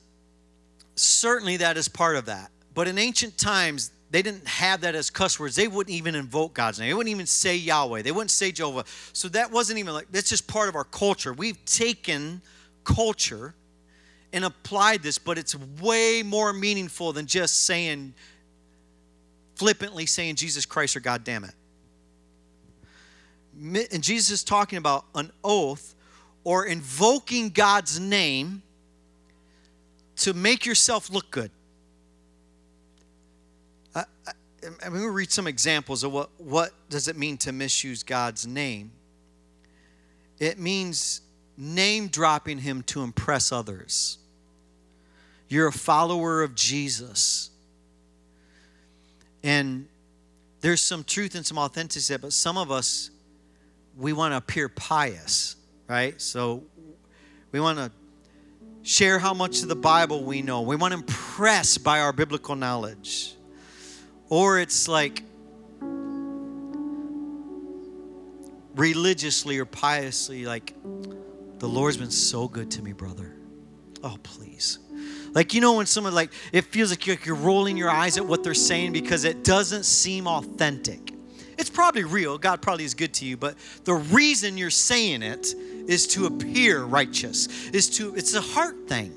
certainly 0.94 1.56
that 1.56 1.76
is 1.76 1.88
part 1.88 2.14
of 2.14 2.26
that. 2.26 2.52
But 2.74 2.86
in 2.86 2.96
ancient 2.96 3.38
times, 3.38 3.90
they 4.12 4.22
didn't 4.22 4.46
have 4.46 4.82
that 4.82 4.94
as 4.94 5.10
cuss 5.10 5.40
words. 5.40 5.56
They 5.56 5.66
wouldn't 5.66 5.96
even 5.96 6.14
invoke 6.14 6.54
God's 6.54 6.78
name. 6.78 6.90
They 6.90 6.94
wouldn't 6.94 7.12
even 7.12 7.26
say 7.26 7.56
Yahweh. 7.56 8.02
They 8.02 8.12
wouldn't 8.12 8.30
say 8.30 8.52
Jehovah. 8.52 8.84
So 9.12 9.28
that 9.30 9.50
wasn't 9.50 9.80
even 9.80 9.94
like, 9.94 10.12
that's 10.12 10.28
just 10.28 10.46
part 10.46 10.68
of 10.68 10.76
our 10.76 10.84
culture. 10.84 11.32
We've 11.32 11.64
taken 11.64 12.40
culture 12.84 13.52
and 14.32 14.44
applied 14.44 15.02
this, 15.02 15.18
but 15.18 15.38
it's 15.38 15.56
way 15.80 16.22
more 16.24 16.52
meaningful 16.52 17.12
than 17.12 17.26
just 17.26 17.64
saying, 17.66 18.14
flippantly 19.56 20.06
saying 20.06 20.36
Jesus 20.36 20.64
Christ 20.64 20.96
or 20.96 21.00
God 21.00 21.24
damn 21.24 21.44
it. 21.44 21.54
And 23.92 24.02
Jesus 24.02 24.30
is 24.30 24.44
talking 24.44 24.78
about 24.78 25.04
an 25.14 25.32
oath 25.42 25.94
or 26.44 26.66
invoking 26.66 27.48
God's 27.48 27.98
name 27.98 28.62
to 30.16 30.32
make 30.32 30.64
yourself 30.64 31.10
look 31.10 31.30
good. 31.30 31.50
I, 33.94 34.04
I, 34.26 34.32
I'm 34.84 34.92
going 34.92 35.02
to 35.02 35.10
read 35.10 35.32
some 35.32 35.46
examples 35.46 36.04
of 36.04 36.12
what, 36.12 36.30
what 36.38 36.72
does 36.88 37.08
it 37.08 37.16
mean 37.16 37.36
to 37.38 37.52
misuse 37.52 38.02
God's 38.02 38.46
name. 38.46 38.92
It 40.38 40.58
means 40.58 41.22
name 41.56 42.08
dropping 42.08 42.58
him 42.58 42.82
to 42.84 43.02
impress 43.02 43.52
others. 43.52 44.18
You're 45.48 45.68
a 45.68 45.72
follower 45.72 46.42
of 46.42 46.54
Jesus. 46.54 47.50
And 49.46 49.86
there's 50.60 50.80
some 50.80 51.04
truth 51.04 51.36
and 51.36 51.46
some 51.46 51.56
authenticity, 51.56 52.20
but 52.20 52.32
some 52.32 52.58
of 52.58 52.72
us, 52.72 53.10
we 53.96 54.12
want 54.12 54.32
to 54.32 54.38
appear 54.38 54.68
pious, 54.68 55.54
right? 55.86 56.20
So 56.20 56.64
we 57.52 57.60
want 57.60 57.78
to 57.78 57.92
share 58.82 59.20
how 59.20 59.34
much 59.34 59.62
of 59.62 59.68
the 59.68 59.76
Bible 59.76 60.24
we 60.24 60.42
know. 60.42 60.62
We 60.62 60.74
want 60.74 60.94
to 60.94 60.98
impress 60.98 61.78
by 61.78 62.00
our 62.00 62.12
biblical 62.12 62.56
knowledge. 62.56 63.36
Or 64.28 64.58
it's 64.58 64.88
like 64.88 65.22
religiously 68.74 69.58
or 69.58 69.64
piously, 69.64 70.44
like, 70.44 70.74
the 71.60 71.68
Lord's 71.68 71.96
been 71.96 72.10
so 72.10 72.48
good 72.48 72.68
to 72.72 72.82
me, 72.82 72.92
brother. 72.92 73.32
Oh, 74.02 74.16
please. 74.24 74.80
Like, 75.36 75.52
you 75.52 75.60
know, 75.60 75.74
when 75.74 75.84
someone, 75.84 76.14
like, 76.14 76.32
it 76.50 76.64
feels 76.64 76.88
like 76.88 77.06
you're, 77.06 77.18
you're 77.22 77.34
rolling 77.34 77.76
your 77.76 77.90
eyes 77.90 78.16
at 78.16 78.24
what 78.24 78.42
they're 78.42 78.54
saying 78.54 78.94
because 78.94 79.24
it 79.24 79.44
doesn't 79.44 79.84
seem 79.84 80.26
authentic. 80.26 81.12
It's 81.58 81.68
probably 81.68 82.04
real. 82.04 82.38
God 82.38 82.62
probably 82.62 82.86
is 82.86 82.94
good 82.94 83.12
to 83.14 83.26
you, 83.26 83.36
but 83.36 83.54
the 83.84 83.92
reason 83.92 84.56
you're 84.56 84.70
saying 84.70 85.22
it 85.22 85.48
is 85.54 86.06
to 86.08 86.24
appear 86.24 86.84
righteous, 86.84 87.68
is 87.68 87.90
to, 87.98 88.14
it's 88.14 88.32
a 88.32 88.40
heart 88.40 88.88
thing. 88.88 89.12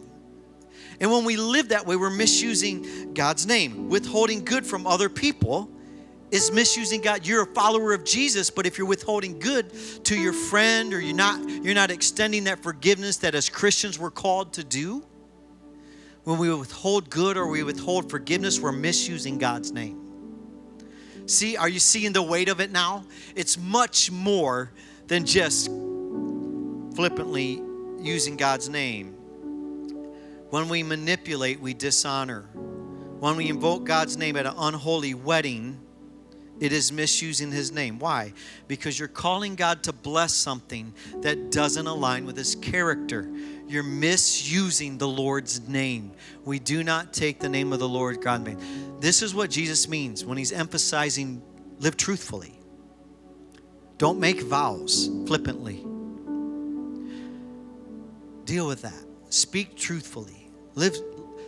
And 1.00 1.10
when 1.10 1.24
we 1.24 1.38
live 1.38 1.70
that 1.70 1.88
way, 1.88 1.96
we're 1.96 2.10
misusing 2.10 3.14
God's 3.14 3.48
name. 3.48 3.88
Withholding 3.88 4.44
good 4.44 4.66
from 4.66 4.86
other 4.86 5.08
people 5.08 5.72
is 6.32 6.52
misusing 6.52 7.00
God. 7.00 7.26
You're 7.26 7.44
a 7.44 7.54
follower 7.54 7.94
of 7.94 8.04
Jesus, 8.04 8.50
but 8.50 8.66
if 8.66 8.78
you're 8.78 8.88
withholding 8.88 9.40
good 9.40 9.72
to 10.04 10.20
your 10.20 10.34
friend 10.34 10.94
or 10.94 11.00
you're 11.00 11.16
not 11.16 11.50
you're 11.64 11.74
not 11.74 11.92
extending 11.92 12.44
that 12.44 12.60
forgiveness 12.62 13.16
that 13.18 13.36
as 13.36 13.48
Christians 13.48 13.98
we're 13.98 14.12
called 14.12 14.52
to 14.54 14.66
do, 14.66 15.06
when 16.30 16.38
we 16.38 16.54
withhold 16.54 17.10
good 17.10 17.38
or 17.38 17.48
we 17.48 17.63
withhold 17.63 18.08
forgiveness, 18.08 18.60
we're 18.60 18.72
misusing 18.72 19.39
God's 19.39 19.72
name. 19.72 20.00
See, 21.26 21.58
are 21.58 21.68
you 21.68 21.80
seeing 21.80 22.13
the 22.13 22.22
weight 22.22 22.50
of 22.50 22.60
it 22.60 22.70
now? 22.70 23.04
It's 23.36 23.58
much 23.58 24.12
more 24.12 24.70
than 25.08 25.26
just 25.26 25.72
flippantly 26.96 27.63
using 28.00 28.38
God's 28.38 28.70
name. 28.70 29.13
When 30.52 30.70
we 30.70 30.84
manipulate, 30.84 31.60
we 31.62 31.74
dishonor. 31.74 32.42
When 33.20 33.36
we 33.36 33.50
invoke 33.50 33.86
God's 33.86 34.15
name 34.15 34.36
at 34.36 34.46
an 34.46 34.54
unholy 34.56 35.15
wedding, 35.15 35.80
it 36.60 36.72
is 36.72 36.92
misusing 36.92 37.52
his 37.52 37.72
name. 37.72 37.98
Why? 37.98 38.34
Because 38.68 39.00
you're 39.00 39.08
calling 39.08 39.56
God 39.56 39.82
to 39.84 39.94
bless 39.94 40.36
something 40.36 40.94
that 41.22 41.52
doesn't 41.52 41.88
align 41.88 42.26
with 42.26 42.38
his 42.38 42.54
character. 42.54 43.28
You're 43.70 43.84
misusing 43.84 44.98
the 44.98 45.08
Lord's 45.08 45.68
name. 45.70 46.12
We 46.44 46.58
do 46.58 46.84
not 46.84 47.14
take 47.14 47.40
the 47.40 47.48
name 47.48 47.72
of 47.72 47.78
the 47.78 47.88
Lord 47.88 48.20
God 48.20 48.44
name. 48.44 48.58
This 49.00 49.22
is 49.22 49.36
what 49.36 49.52
Jesus 49.52 49.88
means 49.88 50.26
when 50.26 50.40
he's 50.40 50.52
emphasizing 50.52 51.44
live 51.78 51.96
truthfully. 51.96 52.60
Don't 54.00 54.20
make 54.20 54.42
vows 54.42 55.12
flippantly. 55.28 55.86
Deal 58.46 58.66
with 58.66 58.82
that. 58.82 59.06
Speak 59.30 59.76
truthfully. 59.76 60.50
Live 60.74 60.98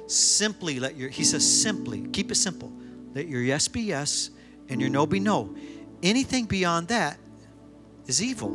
simply. 0.06 0.80
Let 0.80 0.96
your 0.96 1.10
he 1.10 1.24
says 1.24 1.62
simply. 1.62 2.08
Keep 2.10 2.32
it 2.32 2.36
simple. 2.36 2.72
Let 3.16 3.28
your 3.28 3.42
yes 3.42 3.68
be 3.68 3.82
yes 3.82 4.30
and 4.70 4.80
your 4.80 4.92
no 4.92 5.08
be 5.08 5.20
no. 5.20 5.56
Anything 6.04 6.46
beyond 6.46 6.90
that 6.90 7.18
is 8.06 8.22
evil. 8.22 8.52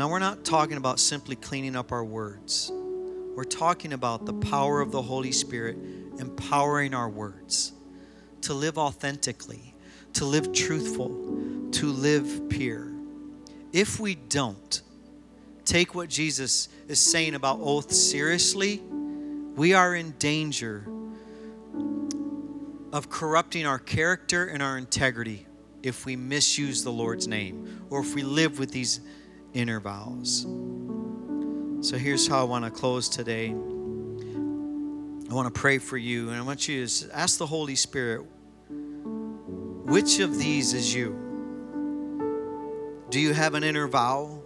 Now, 0.00 0.08
we're 0.08 0.18
not 0.18 0.46
talking 0.46 0.78
about 0.78 0.98
simply 0.98 1.36
cleaning 1.36 1.76
up 1.76 1.92
our 1.92 2.02
words. 2.02 2.72
We're 2.72 3.44
talking 3.44 3.92
about 3.92 4.24
the 4.24 4.32
power 4.32 4.80
of 4.80 4.92
the 4.92 5.02
Holy 5.02 5.30
Spirit 5.30 5.76
empowering 6.18 6.94
our 6.94 7.10
words 7.10 7.72
to 8.40 8.54
live 8.54 8.78
authentically, 8.78 9.74
to 10.14 10.24
live 10.24 10.54
truthful, 10.54 11.08
to 11.72 11.92
live 11.92 12.48
pure. 12.48 12.90
If 13.74 14.00
we 14.00 14.14
don't 14.14 14.80
take 15.66 15.94
what 15.94 16.08
Jesus 16.08 16.70
is 16.88 16.98
saying 16.98 17.34
about 17.34 17.58
oaths 17.60 18.00
seriously, 18.00 18.80
we 19.54 19.74
are 19.74 19.94
in 19.94 20.12
danger 20.12 20.86
of 22.90 23.10
corrupting 23.10 23.66
our 23.66 23.78
character 23.78 24.46
and 24.46 24.62
our 24.62 24.78
integrity 24.78 25.46
if 25.82 26.06
we 26.06 26.16
misuse 26.16 26.84
the 26.84 26.90
Lord's 26.90 27.28
name 27.28 27.84
or 27.90 28.00
if 28.00 28.14
we 28.14 28.22
live 28.22 28.58
with 28.58 28.72
these 28.72 29.00
inner 29.54 29.80
vows. 29.80 30.46
So 31.86 31.96
here's 31.96 32.26
how 32.26 32.40
I 32.40 32.44
want 32.44 32.64
to 32.64 32.70
close 32.70 33.08
today. 33.08 33.50
I 33.50 35.34
want 35.34 35.52
to 35.52 35.60
pray 35.60 35.78
for 35.78 35.96
you, 35.96 36.28
and 36.28 36.38
I 36.38 36.42
want 36.42 36.68
you 36.68 36.86
to 36.86 37.16
ask 37.16 37.38
the 37.38 37.46
Holy 37.46 37.74
Spirit 37.74 38.26
which 39.90 40.20
of 40.20 40.38
these 40.38 40.72
is 40.72 40.94
you? 40.94 41.16
Do 43.10 43.18
you 43.18 43.32
have 43.32 43.54
an 43.54 43.64
inner 43.64 43.88
vow? 43.88 44.40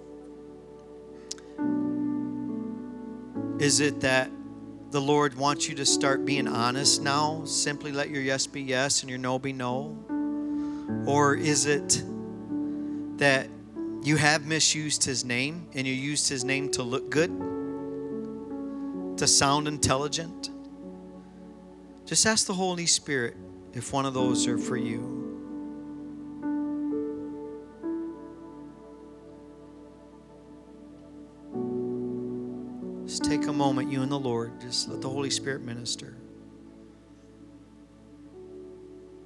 Is 3.58 3.80
it 3.80 4.00
that 4.00 4.30
the 4.90 5.00
Lord 5.00 5.36
wants 5.36 5.68
you 5.68 5.74
to 5.74 5.84
start 5.84 6.24
being 6.24 6.48
honest 6.48 7.02
now? 7.02 7.44
Simply 7.44 7.92
let 7.92 8.08
your 8.08 8.22
yes 8.22 8.46
be 8.46 8.62
yes 8.62 9.02
and 9.02 9.10
your 9.10 9.18
no 9.18 9.38
be 9.38 9.52
no? 9.52 9.96
Or 11.06 11.34
is 11.34 11.66
it 11.66 12.02
that 13.18 13.48
you 14.04 14.16
have 14.16 14.46
misused 14.46 15.04
his 15.04 15.24
name 15.24 15.66
and 15.74 15.86
you 15.86 15.94
used 15.94 16.28
his 16.28 16.44
name 16.44 16.70
to 16.72 16.82
look 16.82 17.08
good, 17.10 17.30
to 19.16 19.26
sound 19.26 19.66
intelligent? 19.66 20.50
Just 22.04 22.26
ask 22.26 22.46
the 22.46 22.52
Holy 22.54 22.84
Spirit 22.84 23.34
if 23.72 23.92
one 23.92 24.04
of 24.04 24.12
those 24.12 24.46
are 24.46 24.58
for 24.58 24.76
you. 24.76 25.22
Just 33.06 33.24
take 33.24 33.46
a 33.46 33.52
moment, 33.52 33.90
you 33.90 34.02
and 34.02 34.12
the 34.12 34.18
Lord. 34.18 34.60
Just 34.60 34.88
let 34.88 35.00
the 35.00 35.08
Holy 35.08 35.30
Spirit 35.30 35.62
minister. 35.62 36.16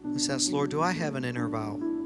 Let's 0.05 0.29
ask, 0.29 0.53
Lord, 0.53 0.71
do 0.71 0.81
I 0.81 0.93
have 0.93 1.17
an 1.17 1.25
inner 1.25 1.49
vow? 1.49 1.98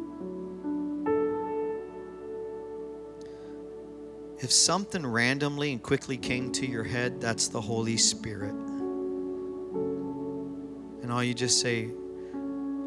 If 4.43 4.51
something 4.51 5.07
randomly 5.07 5.71
and 5.71 5.81
quickly 5.81 6.17
came 6.17 6.51
to 6.53 6.67
your 6.67 6.83
head, 6.83 7.21
that's 7.21 7.47
the 7.47 7.61
Holy 7.61 7.97
Spirit. 7.97 8.51
And 11.01 11.13
all 11.13 11.23
you 11.23 11.33
just 11.33 11.61
say, 11.61 11.91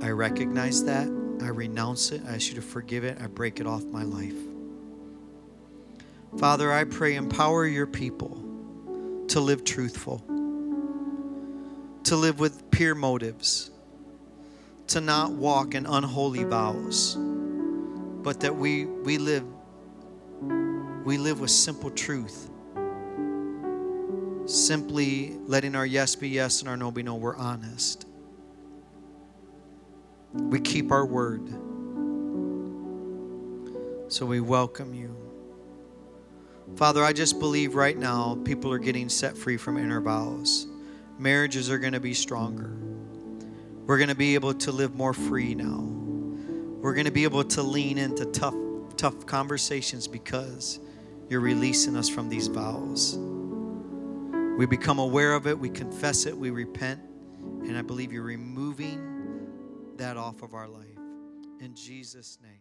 I 0.02 0.10
recognize 0.10 0.84
that. 0.84 1.08
I 1.42 1.48
renounce 1.48 2.12
it. 2.12 2.24
I 2.28 2.36
ask 2.36 2.50
you 2.50 2.56
to 2.56 2.62
forgive 2.62 3.06
it. 3.06 3.22
I 3.22 3.28
break 3.28 3.62
it 3.62 3.68
off 3.68 3.86
my 3.86 4.04
life. 4.04 4.36
Father, 6.38 6.74
I 6.74 6.84
pray, 6.84 7.16
empower 7.16 7.66
your 7.66 7.88
people 7.88 8.44
to 9.30 9.40
live 9.40 9.64
truthful, 9.64 10.18
to 12.04 12.18
live 12.18 12.42
with 12.42 12.70
pure 12.70 12.96
motives, 12.96 13.72
to 14.88 15.00
not 15.00 15.32
walk 15.32 15.74
in 15.74 15.86
unholy 15.86 16.44
vows, 16.44 17.16
but 17.16 18.42
that 18.42 18.54
we, 18.58 18.84
we 18.88 19.18
live 19.18 19.46
We 21.06 21.20
live 21.20 21.40
with 21.40 21.52
simple 21.52 21.92
truth. 21.92 22.50
Simply 24.48 25.38
letting 25.46 25.76
our 25.76 25.86
yes 25.86 26.16
be 26.16 26.30
yes 26.30 26.62
and 26.62 26.70
our 26.70 26.76
no 26.76 26.90
be 26.90 27.04
no. 27.04 27.14
We're 27.14 27.36
honest. 27.36 28.08
We 30.34 30.60
keep 30.60 30.92
our 30.92 31.06
word. 31.06 31.48
So 34.12 34.26
we 34.26 34.40
welcome 34.40 34.96
you. 34.96 35.16
Father, 36.76 37.04
I 37.04 37.14
just 37.14 37.40
believe 37.40 37.76
right 37.76 37.96
now 37.98 38.40
people 38.44 38.72
are 38.72 38.80
getting 38.80 39.08
set 39.08 39.38
free 39.38 39.58
from 39.58 39.78
inner 39.78 40.02
vows. 40.02 40.66
Marriages 41.20 41.70
are 41.70 41.78
going 41.78 41.94
to 41.94 42.00
be 42.00 42.16
stronger. 42.16 42.76
We're 43.86 43.98
going 43.98 44.10
to 44.10 44.16
be 44.16 44.34
able 44.34 44.56
to 44.56 44.72
live 44.72 44.96
more 44.96 45.14
free 45.14 45.54
now. 45.54 45.82
We're 46.82 46.96
going 46.96 47.06
to 47.06 47.12
be 47.12 47.26
able 47.26 47.44
to 47.44 47.62
lean 47.62 48.00
into 48.00 48.26
tough, 48.26 48.56
tough 48.98 49.28
conversations 49.28 50.08
because 50.08 50.80
you're 51.30 51.42
releasing 51.42 51.96
us 51.96 52.10
from 52.10 52.30
these 52.30 52.48
vows. 52.48 53.18
We 54.58 54.66
become 54.66 55.00
aware 55.00 55.34
of 55.34 55.48
it, 55.48 55.58
we 55.58 55.70
confess 55.70 56.26
it, 56.26 56.38
we 56.38 56.50
repent, 56.50 57.02
and 57.42 57.78
I 57.78 57.82
believe 57.82 58.14
you're 58.14 58.24
removing 58.24 59.48
that 59.98 60.18
off 60.18 60.42
of 60.44 60.54
our 60.54 60.68
life. 60.68 60.86
In 61.60 61.74
Jesus' 61.76 62.38
name. 62.42 62.55